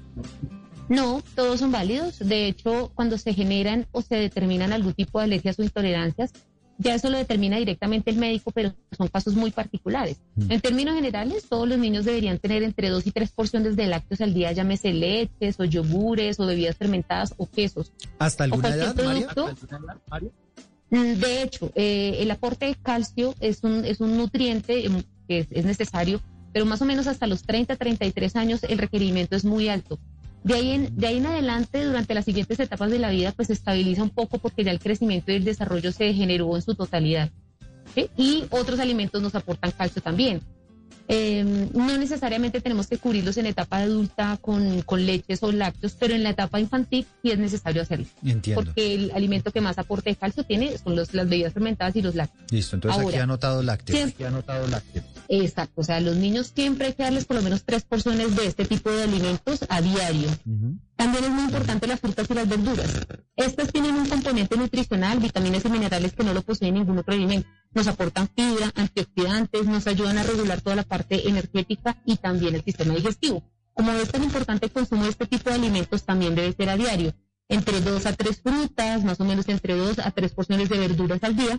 [0.89, 2.19] No, todos son válidos.
[2.19, 6.33] De hecho, cuando se generan o se determinan algún tipo de alergias o intolerancias,
[6.79, 10.21] ya eso lo determina directamente el médico, pero son casos muy particulares.
[10.49, 14.21] En términos generales, todos los niños deberían tener entre dos y tres porciones de lácteos
[14.21, 17.93] al día, llámese leches o yogures o bebidas fermentadas o quesos.
[18.19, 18.97] ¿Hasta alguna o edad,
[20.09, 20.31] María?
[20.93, 25.47] Mm, de hecho, eh, el aporte de calcio es un, es un nutriente em, que
[25.51, 26.21] es, necesario,
[26.53, 29.99] pero más o menos hasta los 30, 33 años el requerimiento es muy alto.
[30.45, 33.49] De ahí, en, de ahí en adelante, durante las siguientes etapas de la vida, pues
[33.49, 36.75] se estabiliza un poco porque ya el crecimiento y el desarrollo se generó en su
[36.75, 37.31] totalidad.
[38.17, 40.41] Y otros alimentos nos aportan calcio también.
[41.09, 46.15] Em, no necesariamente tenemos que cubrirlos en etapa adulta con, con, leches o lácteos, pero
[46.15, 48.07] en la etapa infantil sí es necesario hacerlo.
[48.25, 48.63] Entiendo.
[48.63, 52.03] Porque el alimento que más aporte de calcio tiene son los, las bebidas fermentadas y
[52.03, 52.51] los lácteos.
[52.51, 54.11] Listo, entonces aquí ha anotado lácteos.
[54.11, 55.05] Aquí ha anotado lácteos.
[55.29, 58.37] Exacto, o sea, a los niños siempre hay que darles por lo menos tres porciones
[58.37, 60.29] de este tipo de alimentos a diario.
[60.97, 63.07] También es muy importante las frutas y las verduras.
[63.37, 67.49] Estas tienen un componente nutricional, vitaminas y minerales que no lo posee ningún otro alimento.
[67.73, 72.63] Nos aportan fibra, antioxidantes, nos ayudan a regular toda la parte energética y también el
[72.63, 73.43] sistema digestivo.
[73.75, 76.77] Como es tan importante el consumo de este tipo de alimentos, también debe ser a
[76.77, 77.15] diario.
[77.49, 81.25] Entre dos a tres frutas, más o menos entre dos a tres porciones de verduras
[81.25, 81.59] al día.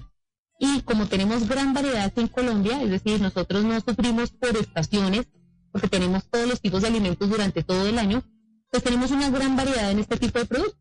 [0.65, 5.27] Y como tenemos gran variedad en Colombia, es decir, nosotros no sufrimos por estaciones,
[5.73, 8.23] porque tenemos todos los tipos de alimentos durante todo el año,
[8.71, 10.79] pues tenemos una gran variedad en este tipo de productos.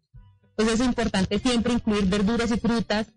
[0.50, 3.08] Entonces es importante siempre incluir verduras y frutas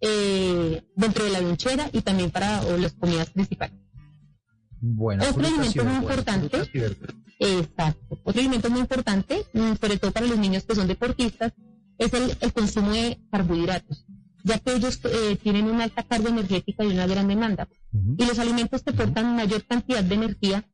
[0.00, 3.76] eh, dentro de la lonchera y también para las comidas principales.
[4.80, 6.56] Bueno, otro alimento muy importante,
[7.38, 11.52] exacto, otro alimento muy importante, mm, sobre todo para los niños que son deportistas,
[11.98, 14.06] es el, consumo de carbohidratos,
[14.44, 17.66] ya que ellos eh, tienen una alta carga energética y una gran demanda.
[17.92, 20.64] Y los alimentos que aportan mayor cantidad de energía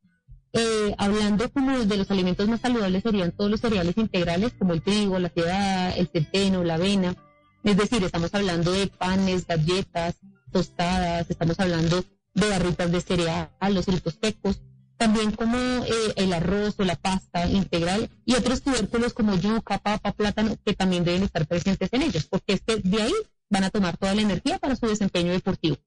[0.53, 4.81] eh, hablando como de los alimentos más saludables serían todos los cereales integrales como el
[4.81, 7.15] trigo, la cebada, el centeno, la avena.
[7.63, 10.15] Es decir, estamos hablando de panes, galletas,
[10.51, 12.03] tostadas, estamos hablando
[12.33, 14.61] de barritas de cereal, los frutos secos,
[14.97, 20.11] también como eh, el arroz o la pasta integral y otros tubérculos como yuca, papa,
[20.11, 23.13] plátano, que también deben estar presentes en ellos, porque es que de ahí
[23.51, 25.77] van a tomar toda la energía para su desempeño deportivo.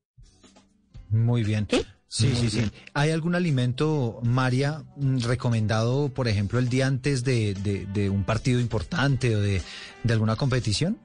[1.10, 1.66] Muy bien.
[2.06, 2.70] Sí, sí, sí.
[2.92, 9.34] ¿Hay algún alimento, María, mm, recomendado, por ejemplo, el día antes de, un partido importante
[9.34, 9.62] o de,
[10.08, 10.98] alguna competición?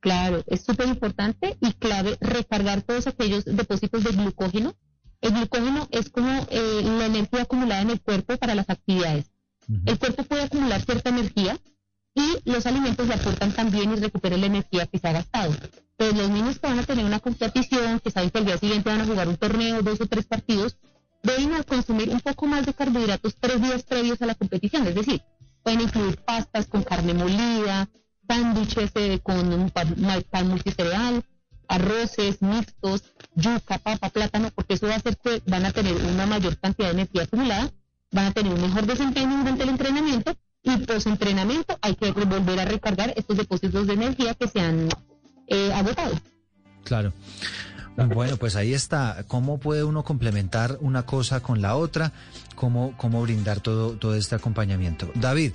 [0.00, 4.74] Claro, es súper importante y clave recargar todos aquellos depósitos de glucógeno.
[5.20, 9.30] El glucógeno es como eh, la energía acumulada en el cuerpo para las actividades.
[9.86, 11.58] El cuerpo puede acumular cierta energía
[12.14, 15.52] y los alimentos le aportan también y recuperan la energía que se ha gastado.
[15.98, 18.88] Entonces los niños que van a tener una competición, que saben que al día siguiente
[18.88, 20.76] van a jugar un torneo, dos o tres partidos,
[21.22, 24.86] deben consumir un poco más de carbohidratos tres días previos a la competición.
[24.86, 25.22] Es decir,
[25.62, 27.88] pueden incluir pastas con carne molida,
[28.28, 31.24] sándwiches eh, con un pan, multicereal,
[31.68, 33.02] arroces mixtos,
[33.34, 36.88] yuca, papa, plátano, porque eso va a hacer que van a tener una mayor cantidad
[36.88, 37.72] de energía acumulada,
[38.12, 42.58] van a tener un mejor desempeño durante el entrenamiento y post entrenamiento hay que volver
[42.58, 44.88] a recargar estos depósitos de energía que se han
[45.46, 46.14] eh, agotado.
[46.84, 47.12] Claro.
[47.96, 49.24] Bueno, pues ahí está.
[49.28, 52.12] ¿Cómo puede uno complementar una cosa con la otra?
[52.56, 55.12] ¿Cómo, cómo brindar todo, todo este acompañamiento?
[55.14, 55.52] David,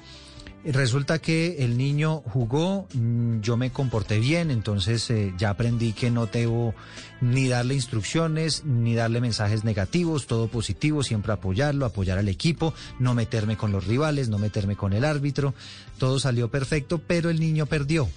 [0.65, 6.11] resulta que el niño jugó, mm, yo me comporté bien, entonces eh, ya aprendí que
[6.11, 6.73] no debo
[7.21, 13.13] ni darle instrucciones, ni darle mensajes negativos, todo positivo, siempre apoyarlo, apoyar al equipo, no
[13.13, 15.53] meterme con los rivales, no meterme con el árbitro.
[15.97, 18.09] Todo salió perfecto, pero el niño perdió,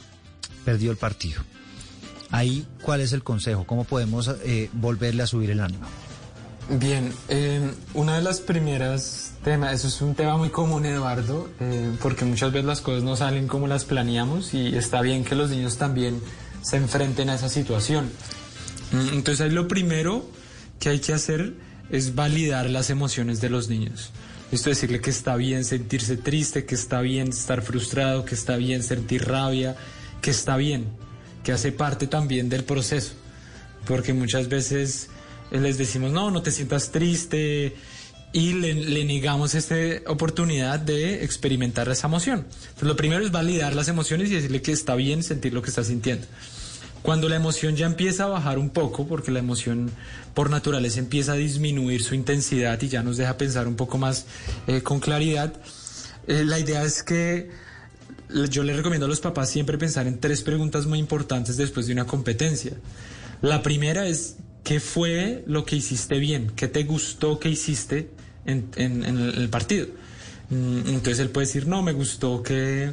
[0.65, 1.43] perdió el partido.
[2.31, 3.67] Ahí, ¿cuál es el consejo?
[3.67, 5.87] ¿Cómo podemos eh, volverle a subir el ánimo?
[6.79, 7.61] Bien, eh,
[7.93, 12.51] una de las primeras temas, eso es un tema muy común, Eduardo, eh, porque muchas
[12.51, 16.21] veces las cosas no salen como las planeamos y está bien que los niños también
[16.63, 18.11] se enfrenten a esa situación.
[18.91, 20.25] Mm, entonces ahí lo primero
[20.81, 21.53] que hay que hacer
[21.91, 24.11] es validar las emociones de los niños.
[24.51, 28.57] Esto es decirle que está bien sentirse triste, que está bien estar frustrado, que está
[28.57, 29.77] bien sentir rabia,
[30.23, 30.87] que está bien
[31.43, 33.15] que hace parte también del proceso,
[33.87, 35.09] porque muchas veces
[35.53, 37.75] les decimos, no, no te sientas triste,
[38.33, 39.77] y le, negamos esta
[40.11, 42.47] oportunidad de experimentar esa emoción.
[42.51, 45.69] Entonces, lo primero es validar las emociones y decirle que está bien sentir lo que
[45.69, 46.27] está sintiendo.
[47.03, 49.91] Cuando la emoción ya empieza a bajar un poco, porque la emoción
[50.35, 54.25] por naturaleza empieza a disminuir su intensidad y ya nos deja pensar un poco más
[54.67, 55.53] eh, con claridad,
[56.27, 57.51] eh, la idea es que
[58.49, 61.93] yo le recomiendo a los papás siempre pensar en tres preguntas muy importantes después de
[61.93, 62.73] una competencia.
[63.43, 66.53] La primera es, ¿qué fue lo que hiciste bien?
[66.55, 68.11] ¿Qué te gustó que hiciste
[68.45, 69.87] en, el partido?
[70.51, 72.93] Mm, entonces él puede decir, no, me gustó que,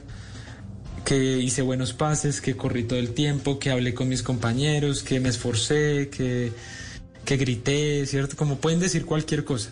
[1.05, 5.19] que hice buenos pases, que corrí todo el tiempo, que hablé con mis compañeros, que
[5.19, 6.51] me esforcé, que,
[7.25, 8.35] que grité, ¿cierto?
[8.35, 9.71] Como pueden decir cualquier cosa.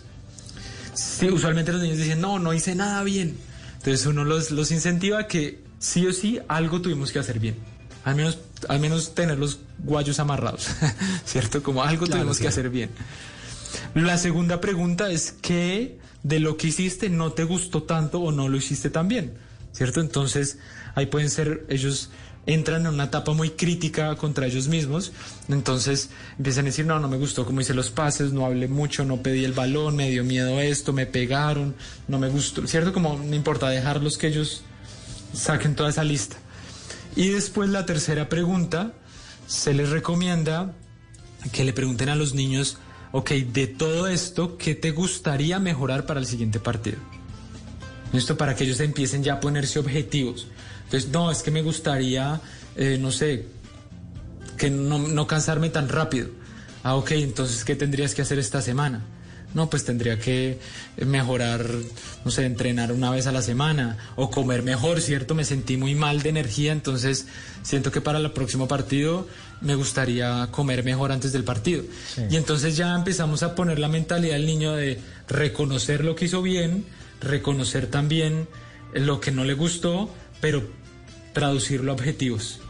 [0.94, 3.36] Sí, usualmente los niños dicen, no, no hice nada bien.
[3.76, 7.56] Entonces uno los, los incentiva que sí o sí algo tuvimos que hacer bien.
[8.04, 8.38] Al menos,
[8.68, 10.68] al menos tener los guayos amarrados,
[11.24, 11.62] ¿cierto?
[11.62, 12.90] Como algo tuvimos que hacer bien.
[13.94, 18.48] La segunda pregunta es qué de lo que hiciste no te gustó tanto o no
[18.48, 19.34] lo hiciste tan bien,
[19.72, 20.00] ¿cierto?
[20.00, 20.58] Entonces
[20.94, 22.10] ahí pueden ser, ellos
[22.46, 25.12] entran en una etapa muy crítica contra ellos mismos,
[25.48, 29.04] entonces empiezan a decir, no, no me gustó como hice los pases, no hablé mucho,
[29.04, 31.74] no pedí el balón, me dio miedo esto, me pegaron,
[32.08, 32.92] no me gustó, ¿cierto?
[32.92, 34.62] Como no importa dejarlos que ellos
[35.34, 36.38] saquen toda esa lista.
[37.16, 38.92] Y después la tercera pregunta,
[39.46, 40.74] se les recomienda
[41.52, 42.78] que le pregunten a los niños,
[43.12, 46.98] ok, de todo esto, ¿qué te gustaría mejorar para el siguiente partido?
[48.12, 50.46] Esto para que ellos empiecen ya a ponerse objetivos.
[50.84, 52.40] Entonces, no, es que me gustaría,
[52.76, 53.46] eh, no sé,
[54.56, 56.28] que no, no cansarme tan rápido.
[56.82, 59.04] Ah, ok, entonces, ¿qué tendrías que hacer esta semana?
[59.54, 60.58] No, pues tendría que
[60.98, 61.64] mejorar,
[62.24, 65.34] no sé, entrenar una vez a la semana o comer mejor, ¿cierto?
[65.34, 67.26] Me sentí muy mal de energía, entonces
[67.62, 69.26] siento que para el próximo partido
[69.62, 71.82] me gustaría comer mejor antes del partido.
[72.30, 76.42] Y entonces ya empezamos a poner la mentalidad del niño de reconocer lo que hizo
[76.42, 76.84] bien,
[77.20, 78.48] reconocer también
[78.92, 80.62] lo que no le gustó, pero
[81.32, 82.60] traducirlo a objetivos.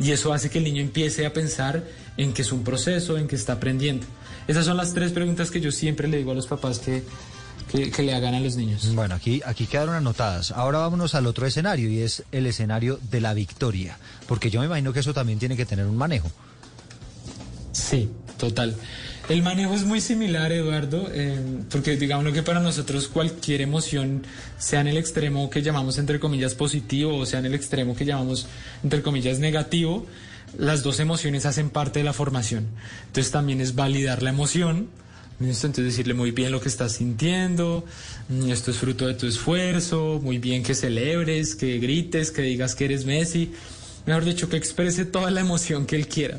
[0.00, 1.84] Y eso hace que el niño empiece a pensar
[2.16, 4.06] en que es un proceso, en que está aprendiendo.
[4.48, 7.02] Esas son las tres preguntas que yo siempre le digo a los papás que,
[7.70, 8.94] que, le hagan a los niños.
[8.94, 10.50] Bueno, aquí, aquí quedaron anotadas.
[10.50, 14.66] Ahora vámonos al otro escenario y es el escenario de la victoria, porque yo me
[14.66, 16.30] imagino que eso también tiene que tener un manejo.
[17.72, 18.76] Sí, total.
[19.28, 21.38] El manejo es muy similar, Eduardo, eh,
[21.70, 24.24] porque digamos que para nosotros cualquier emoción,
[24.58, 28.04] sea en el extremo que llamamos entre comillas positivo o sea en el extremo que
[28.04, 28.46] llamamos
[28.82, 30.06] entre comillas negativo,
[30.58, 32.66] las dos emociones hacen parte de la formación.
[33.06, 34.88] Entonces también es validar la emoción,
[35.40, 37.84] entonces decirle muy bien lo que estás sintiendo,
[38.28, 42.74] mm, esto es fruto de tu esfuerzo, muy bien que celebres, que grites, que digas
[42.74, 43.52] que eres Messi,
[44.06, 46.38] mejor dicho, que exprese toda la emoción que él quiera.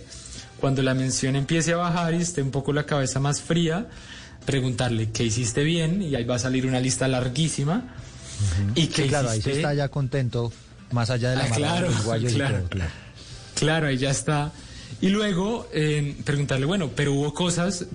[0.60, 3.88] Cuando la mención empiece a bajar y esté un poco la cabeza más fría,
[4.46, 7.96] preguntarle qué hiciste bien y ahí va a salir una lista larguísima.
[8.76, 10.52] Y que claro, ahí se está ya contento,
[10.92, 11.88] más allá de la ah, claro,
[12.30, 12.66] claro.
[12.70, 13.03] Claro.
[13.64, 14.52] Claro, ahí ya está.
[15.00, 17.86] Y luego eh, preguntarle, bueno, pero hubo cosas,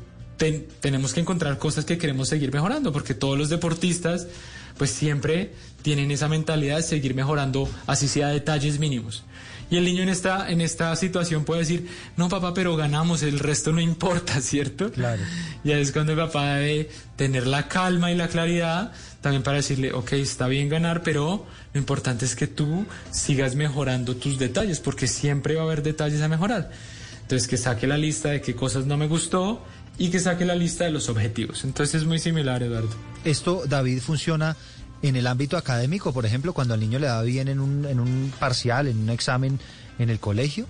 [0.80, 4.26] tenemos que encontrar cosas que queremos seguir mejorando, porque todos los deportistas
[4.78, 5.52] pues siempre
[5.82, 9.24] tienen esa mentalidad de seguir mejorando, así sea detalles mínimos.
[9.70, 13.38] Y el niño en esta, en esta situación puede decir, no papá, pero ganamos, el
[13.38, 14.90] resto no importa, ¿cierto?
[14.90, 15.22] Claro.
[15.64, 19.56] Y ahí es cuando el papá debe tener la calma y la claridad también para
[19.56, 24.80] decirle, ok, está bien ganar, pero lo importante es que tú sigas mejorando tus detalles,
[24.80, 26.70] porque siempre va a haber detalles a mejorar.
[27.22, 29.62] Entonces, que saque la lista de qué cosas no me gustó
[29.98, 31.64] y que saque la lista de los objetivos.
[31.64, 32.90] Entonces, es muy similar, Eduardo.
[33.24, 34.56] Esto, David, funciona
[35.02, 38.00] en el ámbito académico, por ejemplo, cuando al niño le da bien en un, en
[38.00, 39.58] un parcial, en un examen
[39.98, 40.66] en el colegio.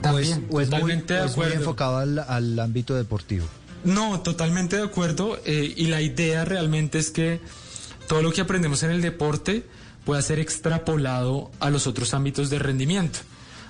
[0.00, 3.46] También, o es, muy, enfocado al, ámbito deportivo.
[3.84, 5.38] No, totalmente de acuerdo.
[5.44, 7.40] Eh, y la idea realmente es que
[8.08, 9.64] todo lo que aprendemos en el deporte
[10.04, 13.20] pueda ser extrapolado a los otros ámbitos de rendimiento.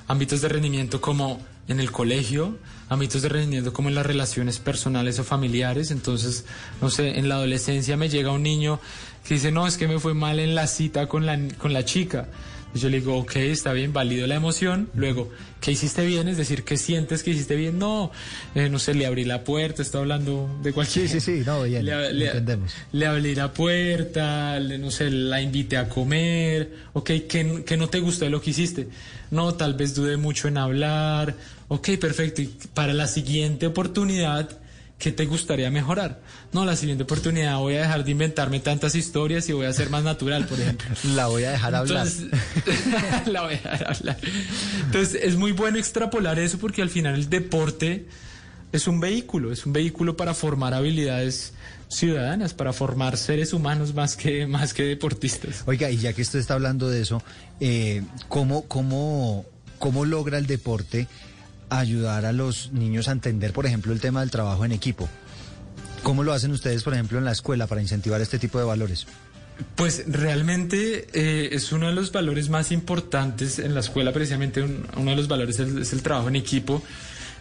[0.07, 2.59] Ámbitos de rendimiento como en el colegio,
[2.89, 5.91] ámbitos de rendimiento como en las relaciones personales o familiares.
[5.91, 6.45] Entonces,
[6.81, 8.81] no sé, en la adolescencia me llega un niño
[9.27, 11.85] que dice, no, es que me fue mal en la cita con la, con la
[11.85, 12.29] chica.
[12.75, 14.89] Yo le digo, ok, está bien, válido la emoción.
[14.95, 16.27] Luego, ¿qué hiciste bien?
[16.27, 17.79] Es decir, ¿qué sientes que hiciste bien?
[17.79, 18.11] No,
[18.55, 21.09] eh, no sé, le abrí la puerta, está hablando de cualquier...
[21.09, 22.75] Sí, sí, sí, no, bien, le, entendemos.
[22.93, 26.73] Le abrí la puerta, no sé, la invité a comer.
[26.95, 28.89] Ok, ¿qué, ¿qué no te gustó de lo que hiciste?
[29.31, 31.37] No, tal vez dudé mucho en hablar.
[31.69, 32.43] Ok, perfecto.
[32.43, 34.64] Y para la siguiente oportunidad
[34.99, 36.21] ¿qué te gustaría mejorar?
[36.53, 39.91] No, la siguiente oportunidad voy a dejar de inventarme tantas historias y voy a ser
[39.91, 40.89] más natural, por ejemplo.
[41.15, 42.07] La voy a dejar hablar.
[43.27, 44.19] la voy a dejar hablar.
[44.87, 48.07] Entonces, es muy bueno extrapolar eso porque al final el deporte
[48.73, 51.53] es un vehículo, es un vehículo para formar habilidades
[51.89, 55.63] ciudadanas, para formar seres humanos más que, más que deportistas.
[55.67, 57.23] Oiga, y ya que usted está hablando de eso,
[57.61, 59.45] eh, ¿cómo, cómo,
[59.79, 61.07] ¿cómo logra el deporte
[61.79, 65.09] ayudar a los niños a entender, por ejemplo, el tema del trabajo en equipo.
[66.03, 69.07] ¿Cómo lo hacen ustedes, por ejemplo, en la escuela para incentivar este tipo de valores?
[69.77, 75.11] Pues realmente eh, es uno de los valores más importantes en la escuela, precisamente uno
[75.11, 76.83] de los valores es, el trabajo en equipo.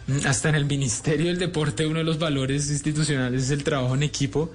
[0.06, 3.94] Mm, hasta en el Ministerio del Deporte uno de los valores institucionales es el trabajo
[3.94, 4.52] en equipo,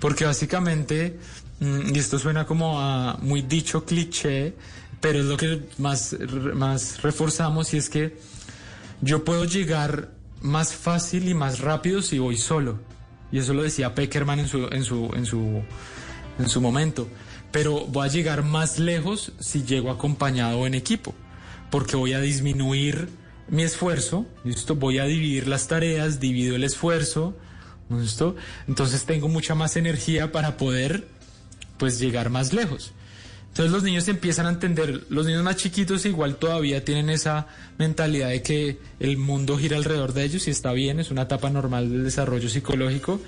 [0.00, 1.18] porque básicamente,
[1.60, 4.54] mm, y esto suena como a muy dicho cliché,
[5.00, 6.16] pero es lo que más,
[6.54, 8.16] más reforzamos y es que
[9.02, 12.80] yo puedo llegar más fácil y más rápido si voy solo.
[13.30, 15.62] Y eso lo decía Peckerman en su, en su, en su,
[16.38, 17.08] en su momento.
[17.50, 21.14] Pero voy a llegar más lejos si llego acompañado en equipo,
[21.70, 23.08] porque voy a disminuir
[23.48, 24.76] mi esfuerzo, ¿listo?
[24.76, 27.36] Voy a dividir las tareas, divido el esfuerzo.
[28.68, 31.08] Entonces tengo mucha más energía para poder,
[31.76, 32.92] pues, llegar más lejos.
[33.52, 38.30] Entonces los niños empiezan a entender, los niños más chiquitos igual todavía tienen esa mentalidad
[38.30, 41.90] de que el mundo gira alrededor de ellos y está bien, es una etapa normal
[41.90, 43.20] del desarrollo psicológico,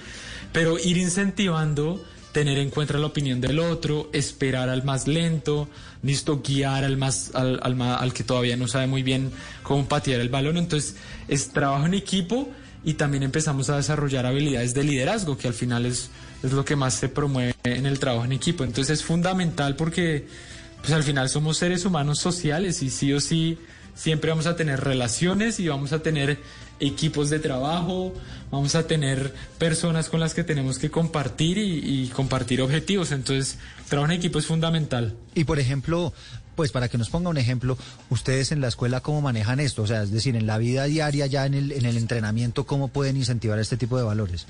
[0.51, 2.03] pero ir incentivando,
[2.33, 5.69] tener en cuenta la opinión del otro, esperar al más lento,
[6.03, 9.31] listo, guiar al más, al, al, al que todavía no sabe muy bien
[9.63, 10.97] cómo patear el balón, entonces
[11.29, 12.49] es trabajo en equipo
[12.83, 16.09] y también empezamos a desarrollar habilidades de liderazgo, que al final es
[16.45, 18.65] es lo que más se promueve en el trabajo en equipo.
[18.65, 20.27] Entonces es fundamental porque
[20.81, 23.59] pues al final somos seres humanos sociales y sí o sí
[23.95, 26.39] siempre vamos a tener relaciones y vamos a tener
[26.81, 28.13] equipos de trabajo,
[28.51, 33.13] vamos a tener personas con las que tenemos que compartir y, compartir objetivos.
[33.13, 35.17] Entonces, trabajo en equipo es fundamental.
[35.35, 36.13] Y por ejemplo,
[36.57, 37.79] pues para que nos ponga un ejemplo,
[38.11, 41.27] ustedes en la escuela cómo manejan esto, o sea, es decir, en la vida diaria,
[41.27, 44.47] ya en el, en el entrenamiento, ¿cómo pueden incentivar este tipo de valores?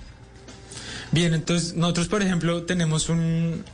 [1.12, 3.64] Bien, entonces nosotros, por ejemplo, tenemos un,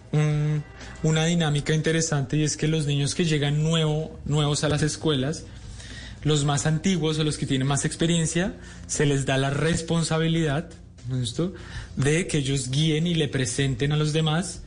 [1.03, 5.45] una dinámica interesante y es que los niños que llegan nuevo, nuevos a las escuelas,
[6.23, 8.55] los más antiguos o los que tienen más experiencia,
[8.87, 10.71] se les da la responsabilidad
[11.97, 14.63] de que ellos guíen y le presenten a los demás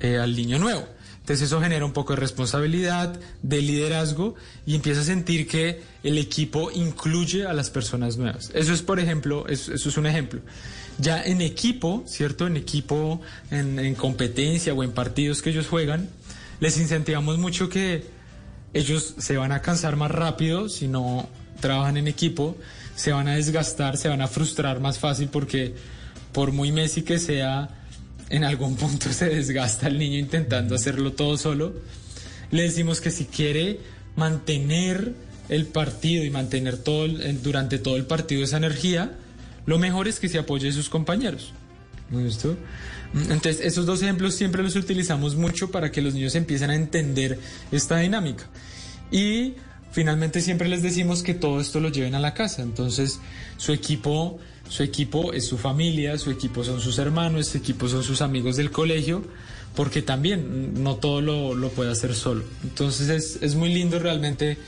[0.00, 0.86] eh, al niño nuevo.
[1.20, 6.18] Entonces eso genera un poco de responsabilidad, de liderazgo y empieza a sentir que el
[6.18, 8.52] equipo incluye a las personas nuevas.
[8.54, 10.40] Eso es, por ejemplo, eso es un ejemplo.
[10.98, 12.46] Ya en equipo, ¿cierto?
[12.46, 13.20] En equipo,
[13.50, 16.08] en, competencia o en partidos que ellos juegan,
[16.60, 18.04] les incentivamos mucho que
[18.72, 21.28] ellos se van a cansar más rápido si no
[21.60, 22.56] trabajan en equipo,
[22.94, 25.74] se van a desgastar, se van a frustrar más fácil porque
[26.32, 27.68] por muy Messi que sea,
[28.30, 31.74] en algún punto se desgasta el niño intentando hacerlo todo solo.
[32.50, 33.80] Le decimos que si quiere
[34.14, 35.14] mantener
[35.48, 37.06] el partido y mantener todo
[37.42, 39.12] durante todo el partido esa energía,
[39.66, 41.52] lo mejor es que se apoye a sus compañeros.
[42.10, 42.56] ¿Listo?
[43.14, 47.38] Entonces, esos dos ejemplos siempre los utilizamos mucho para que los niños empiecen a entender
[47.72, 48.44] esta dinámica.
[49.10, 49.54] Y
[49.90, 52.62] finalmente siempre les decimos que todo esto lo lleven a la casa.
[52.62, 53.20] Entonces,
[53.56, 54.38] su equipo,
[54.68, 58.56] su equipo es su familia, su equipo son sus hermanos, su equipo son sus amigos
[58.56, 59.24] del colegio,
[59.74, 62.44] porque también no todo lo, lo puede hacer solo.
[62.62, 64.58] Entonces, es, es muy lindo realmente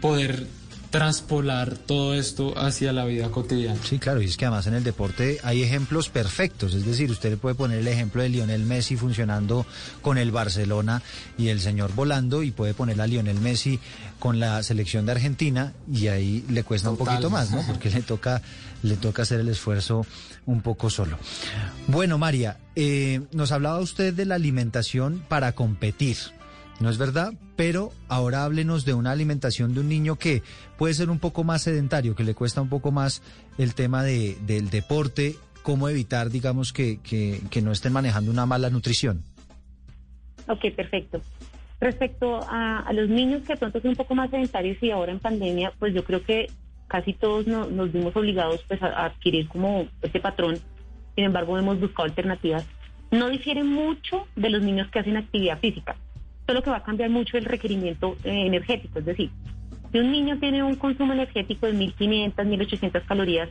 [0.00, 0.46] poder
[0.92, 3.80] transpolar todo esto hacia la vida cotidiana.
[3.82, 7.30] Sí, claro, y es que además en el deporte hay ejemplos perfectos, es decir, usted
[7.30, 9.64] le puede poner el ejemplo de Lionel Messi funcionando
[10.02, 11.02] con el Barcelona
[11.38, 13.80] y el señor volando y puede poner a Lionel Messi
[14.18, 17.64] con la selección de Argentina y ahí le cuesta un poquito más, ¿no?
[17.66, 18.42] Porque le toca
[18.82, 20.04] le toca hacer el esfuerzo
[20.44, 21.16] un poco solo.
[21.86, 26.18] Bueno, María, eh, nos hablaba usted de la alimentación para competir.
[26.82, 27.32] ¿No es verdad?
[27.56, 30.42] Pero ahora háblenos de una alimentación de un niño que
[30.76, 33.22] puede ser un poco más sedentario, que le cuesta un poco más
[33.56, 38.68] el tema de, del deporte, cómo evitar, digamos, que, que, no estén manejando una mala
[38.68, 39.22] nutrición.
[40.48, 41.20] Ok, perfecto.
[41.80, 45.72] Respecto a, los niños que pronto son un poco más sedentarios y ahora en pandemia,
[45.78, 46.50] pues yo creo que
[46.88, 50.58] casi todos nos vimos obligados pues, a, adquirir como este patrón.
[51.14, 52.66] Sin embargo, hemos buscado alternativas.
[53.12, 55.96] No difiere mucho de los niños que hacen actividad física
[56.52, 58.98] solo que va a cambiar mucho el requerimiento eh, energético.
[58.98, 59.30] Es decir,
[59.90, 63.48] si un niño tiene un consumo energético de 1.500, 1.800 calorías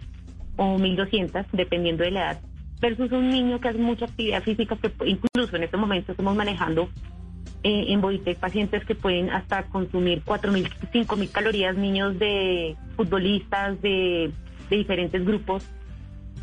[0.55, 2.41] o 1.200, dependiendo de la edad,
[2.79, 6.89] versus un niño que hace mucha actividad física, que incluso en este momento estamos manejando
[7.63, 14.31] eh, en Boitec pacientes que pueden hasta consumir 4.000, 5.000 calorías, niños de futbolistas de,
[14.69, 15.67] diferentes grupos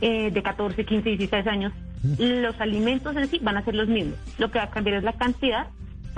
[0.01, 1.73] eh, de 14, 15, 16 años.
[2.19, 4.19] Los alimentos en sí van a ser los mismos.
[4.39, 5.69] Lo que va a cambiar es la cantidad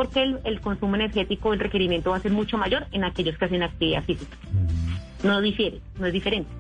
[0.01, 3.63] porque el, consumo energético, el requerimiento va a ser mucho mayor en aquellos que hacen
[3.63, 4.35] actividad física.
[5.23, 6.51] No difiere, no es diferente.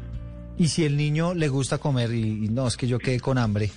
[0.59, 3.71] ¿Y si el niño le gusta comer y, no, es que yo quede con hambre?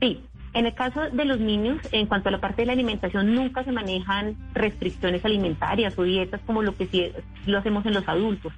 [0.00, 0.18] Sí,
[0.52, 3.62] en el caso de los niños, en cuanto a la parte de la alimentación, nunca
[3.62, 7.06] se manejan restricciones alimentarias o dietas como lo que sí
[7.46, 8.52] lo hacemos en los adultos.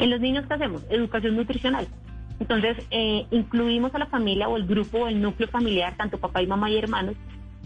[0.00, 0.82] En los niños, ¿qué hacemos?
[0.90, 1.86] Educación nutricional.
[2.40, 6.42] Entonces, eh, incluimos a la familia o el grupo o el núcleo familiar, tanto papá
[6.42, 7.14] y mamá y hermanos,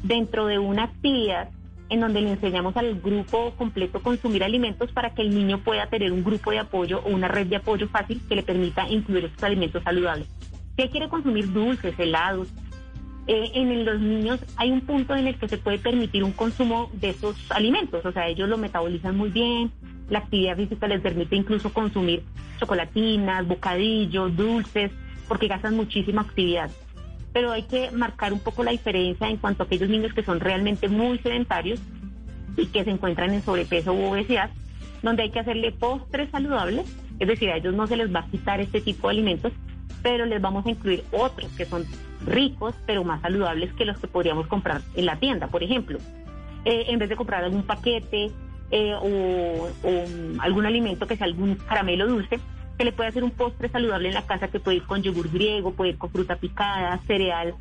[0.05, 1.48] dentro de una actividad
[1.88, 6.12] en donde le enseñamos al grupo completo consumir alimentos para que el niño pueda tener
[6.12, 9.42] un grupo de apoyo o una red de apoyo fácil que le permita incluir estos
[9.42, 10.28] alimentos saludables.
[10.76, 12.48] Si quiere consumir dulces, helados,
[13.26, 16.90] eh, en los niños hay un punto en el que se puede permitir un consumo
[16.92, 19.72] de esos alimentos, o sea, ellos lo metabolizan muy bien,
[20.11, 22.22] la actividad física les permite incluso consumir
[22.59, 24.90] chocolatinas, bocadillos, dulces,
[25.28, 26.70] porque gastan muchísima actividad.
[27.35, 30.41] Pero hay que marcar un poco la diferencia en cuanto a aquellos niños que son
[30.41, 31.80] realmente muy sedentarios
[32.57, 34.49] y que se encuentran en sobrepeso u obesidad,
[35.03, 36.87] donde hay que hacerle postres saludables,
[37.18, 39.53] es decir, a ellos no se les va a quitar este tipo de alimentos,
[40.03, 41.85] pero les vamos a incluir otros que son
[42.24, 45.99] ricos, pero más saludables que los que podríamos comprar en la tienda, por ejemplo.
[46.64, 48.30] Eh, en vez de comprar algún paquete
[48.70, 49.68] eh, o,
[50.41, 52.41] algún alimento que sea algún caramelo dulce,
[52.76, 55.30] se le puede hacer un postre saludable en la casa que puede ir con yogur
[55.30, 57.54] griego, puede ir con fruta picada, cereal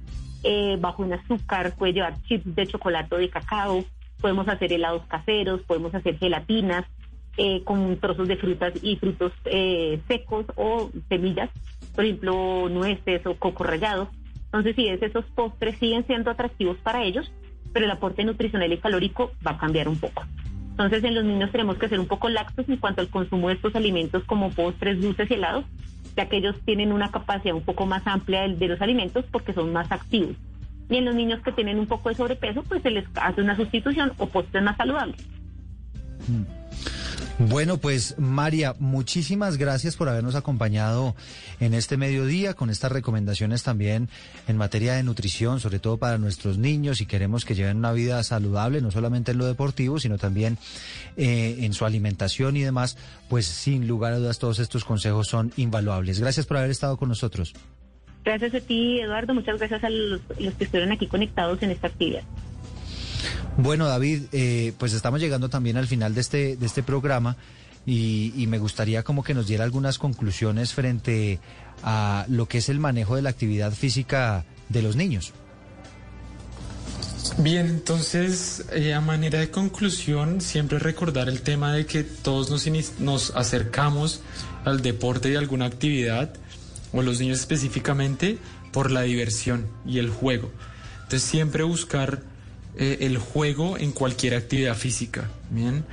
[0.43, 3.85] eh, bajo en azúcar, puede llevar chips de chocolate o de cacao,
[4.19, 6.85] podemos hacer helados caseros, podemos hacer gelatinas
[7.63, 9.31] con trozos de frutas y frutos
[10.07, 11.49] secos o semillas,
[11.95, 14.09] por ejemplo, nueces o coco rallado.
[14.45, 17.31] Entonces, si es esos postres siguen siendo atractivos para ellos,
[17.73, 20.23] pero el aporte nutricional y calórico va a cambiar un poco.
[20.73, 23.53] Entonces, en los niños tenemos que ser un poco laxos en cuanto al consumo de
[23.53, 25.65] estos alimentos como postres, dulces y helados,
[26.17, 29.71] ya que ellos tienen una capacidad un poco más amplia de, los alimentos porque son
[29.71, 30.35] más activos.
[30.89, 33.55] Y en los niños que tienen un poco de sobrepeso, pues se les hace una
[33.55, 35.23] sustitución o postres más saludables.
[36.27, 36.62] Mm.
[37.39, 41.15] Bueno, pues María, muchísimas gracias por habernos acompañado
[41.59, 44.07] en este mediodía con estas recomendaciones también
[44.47, 48.21] en materia de nutrición, sobre todo para nuestros niños y queremos que lleven una vida
[48.23, 50.59] saludable, no solamente en lo deportivo, sino también
[51.17, 52.97] eh, en su alimentación y demás,
[53.29, 56.19] pues sin lugar a dudas todos estos consejos son invaluables.
[56.19, 57.53] Gracias por haber estado con nosotros.
[58.23, 59.33] Gracias a ti, Eduardo.
[59.33, 62.23] Muchas gracias a los, los que estuvieron aquí conectados en esta actividad.
[63.57, 67.37] Bueno, David, eh, pues estamos llegando también al final de este, de este programa
[67.85, 71.39] y, me gustaría como que nos diera algunas conclusiones frente
[71.83, 75.33] a lo que es el manejo de la actividad física de los niños.
[77.37, 82.67] Bien, entonces, eh, a manera de conclusión, siempre recordar el tema de que todos nos,
[82.99, 84.21] nos acercamos
[84.65, 86.33] al deporte y alguna actividad,
[86.91, 88.37] o los niños específicamente,
[88.71, 90.51] por la diversión y el juego.
[91.03, 92.21] Entonces, siempre buscar
[92.77, 95.85] eh, el juego en cualquier actividad física, ¿bien?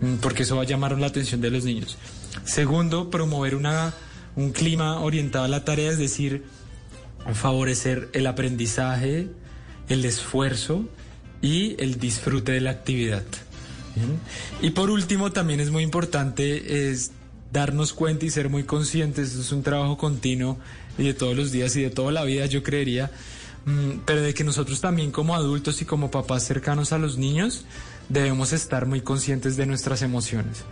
[0.00, 1.96] Mm, porque eso va a llamar la atención de los niños.
[2.44, 3.94] Segundo, promover una,
[4.36, 6.44] un clima orientado a la tarea, es decir,
[7.32, 9.28] favorecer el aprendizaje,
[9.88, 10.88] el esfuerzo
[11.40, 13.24] y el disfrute de la actividad.
[14.60, 17.12] Y por último, también es muy importante es
[17.52, 20.58] darnos cuenta y ser muy conscientes, es un trabajo continuo
[20.98, 23.12] y de todos los días y de toda la vida, yo creería,
[24.04, 27.64] pero de que nosotros también como adultos y como papás cercanos a los niños
[28.08, 30.64] debemos estar muy conscientes de nuestras emociones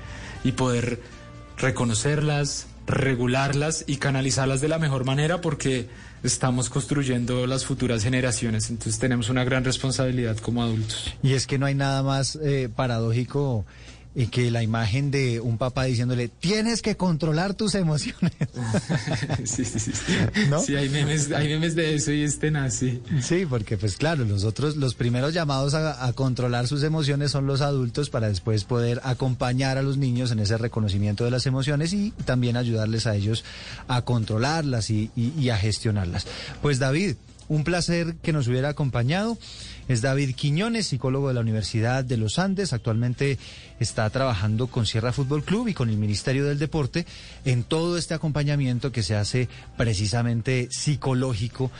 [0.44, 1.00] y poder
[1.56, 5.88] reconocerlas, regularlas y canalizarlas de la mejor manera porque
[6.22, 8.70] estamos construyendo las futuras generaciones.
[8.70, 11.14] Entonces tenemos una gran responsabilidad como adultos.
[11.22, 13.64] Y es que no hay nada más eh, paradójico
[14.14, 18.32] y que la imagen de un papá diciéndole, tienes que controlar tus emociones.
[19.44, 19.92] sí, sí, sí.
[20.50, 20.60] ¿No?
[20.60, 23.00] Sí, hay memes, hay memes de eso y estén así.
[23.22, 27.62] Sí, porque pues claro, los otros, los primeros llamados a, controlar sus emociones son los
[27.62, 32.12] adultos para después poder acompañar a los niños en ese reconocimiento de las emociones y
[32.26, 33.44] también ayudarles a ellos
[33.88, 36.26] a controlarlas y, y a gestionarlas.
[36.60, 37.16] Pues David,
[37.48, 39.38] un placer que nos hubiera acompañado.
[39.92, 42.72] Es David Quiñones, psicólogo de la Universidad de los Andes.
[42.72, 43.36] Actualmente
[43.78, 47.04] está trabajando con Sierra Fútbol Club y con el Ministerio del Deporte
[47.44, 51.70] en todo este acompañamiento que se hace precisamente psicológico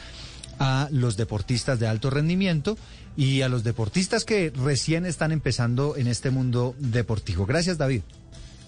[0.58, 2.76] a los deportistas de alto rendimiento
[3.16, 7.46] y a los deportistas que recién están empezando en este mundo deportivo.
[7.46, 8.02] Gracias, David.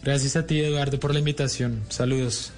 [0.02, 1.82] Gracias a ti, Eduardo, por la invitación.
[1.90, 2.50] Saludos.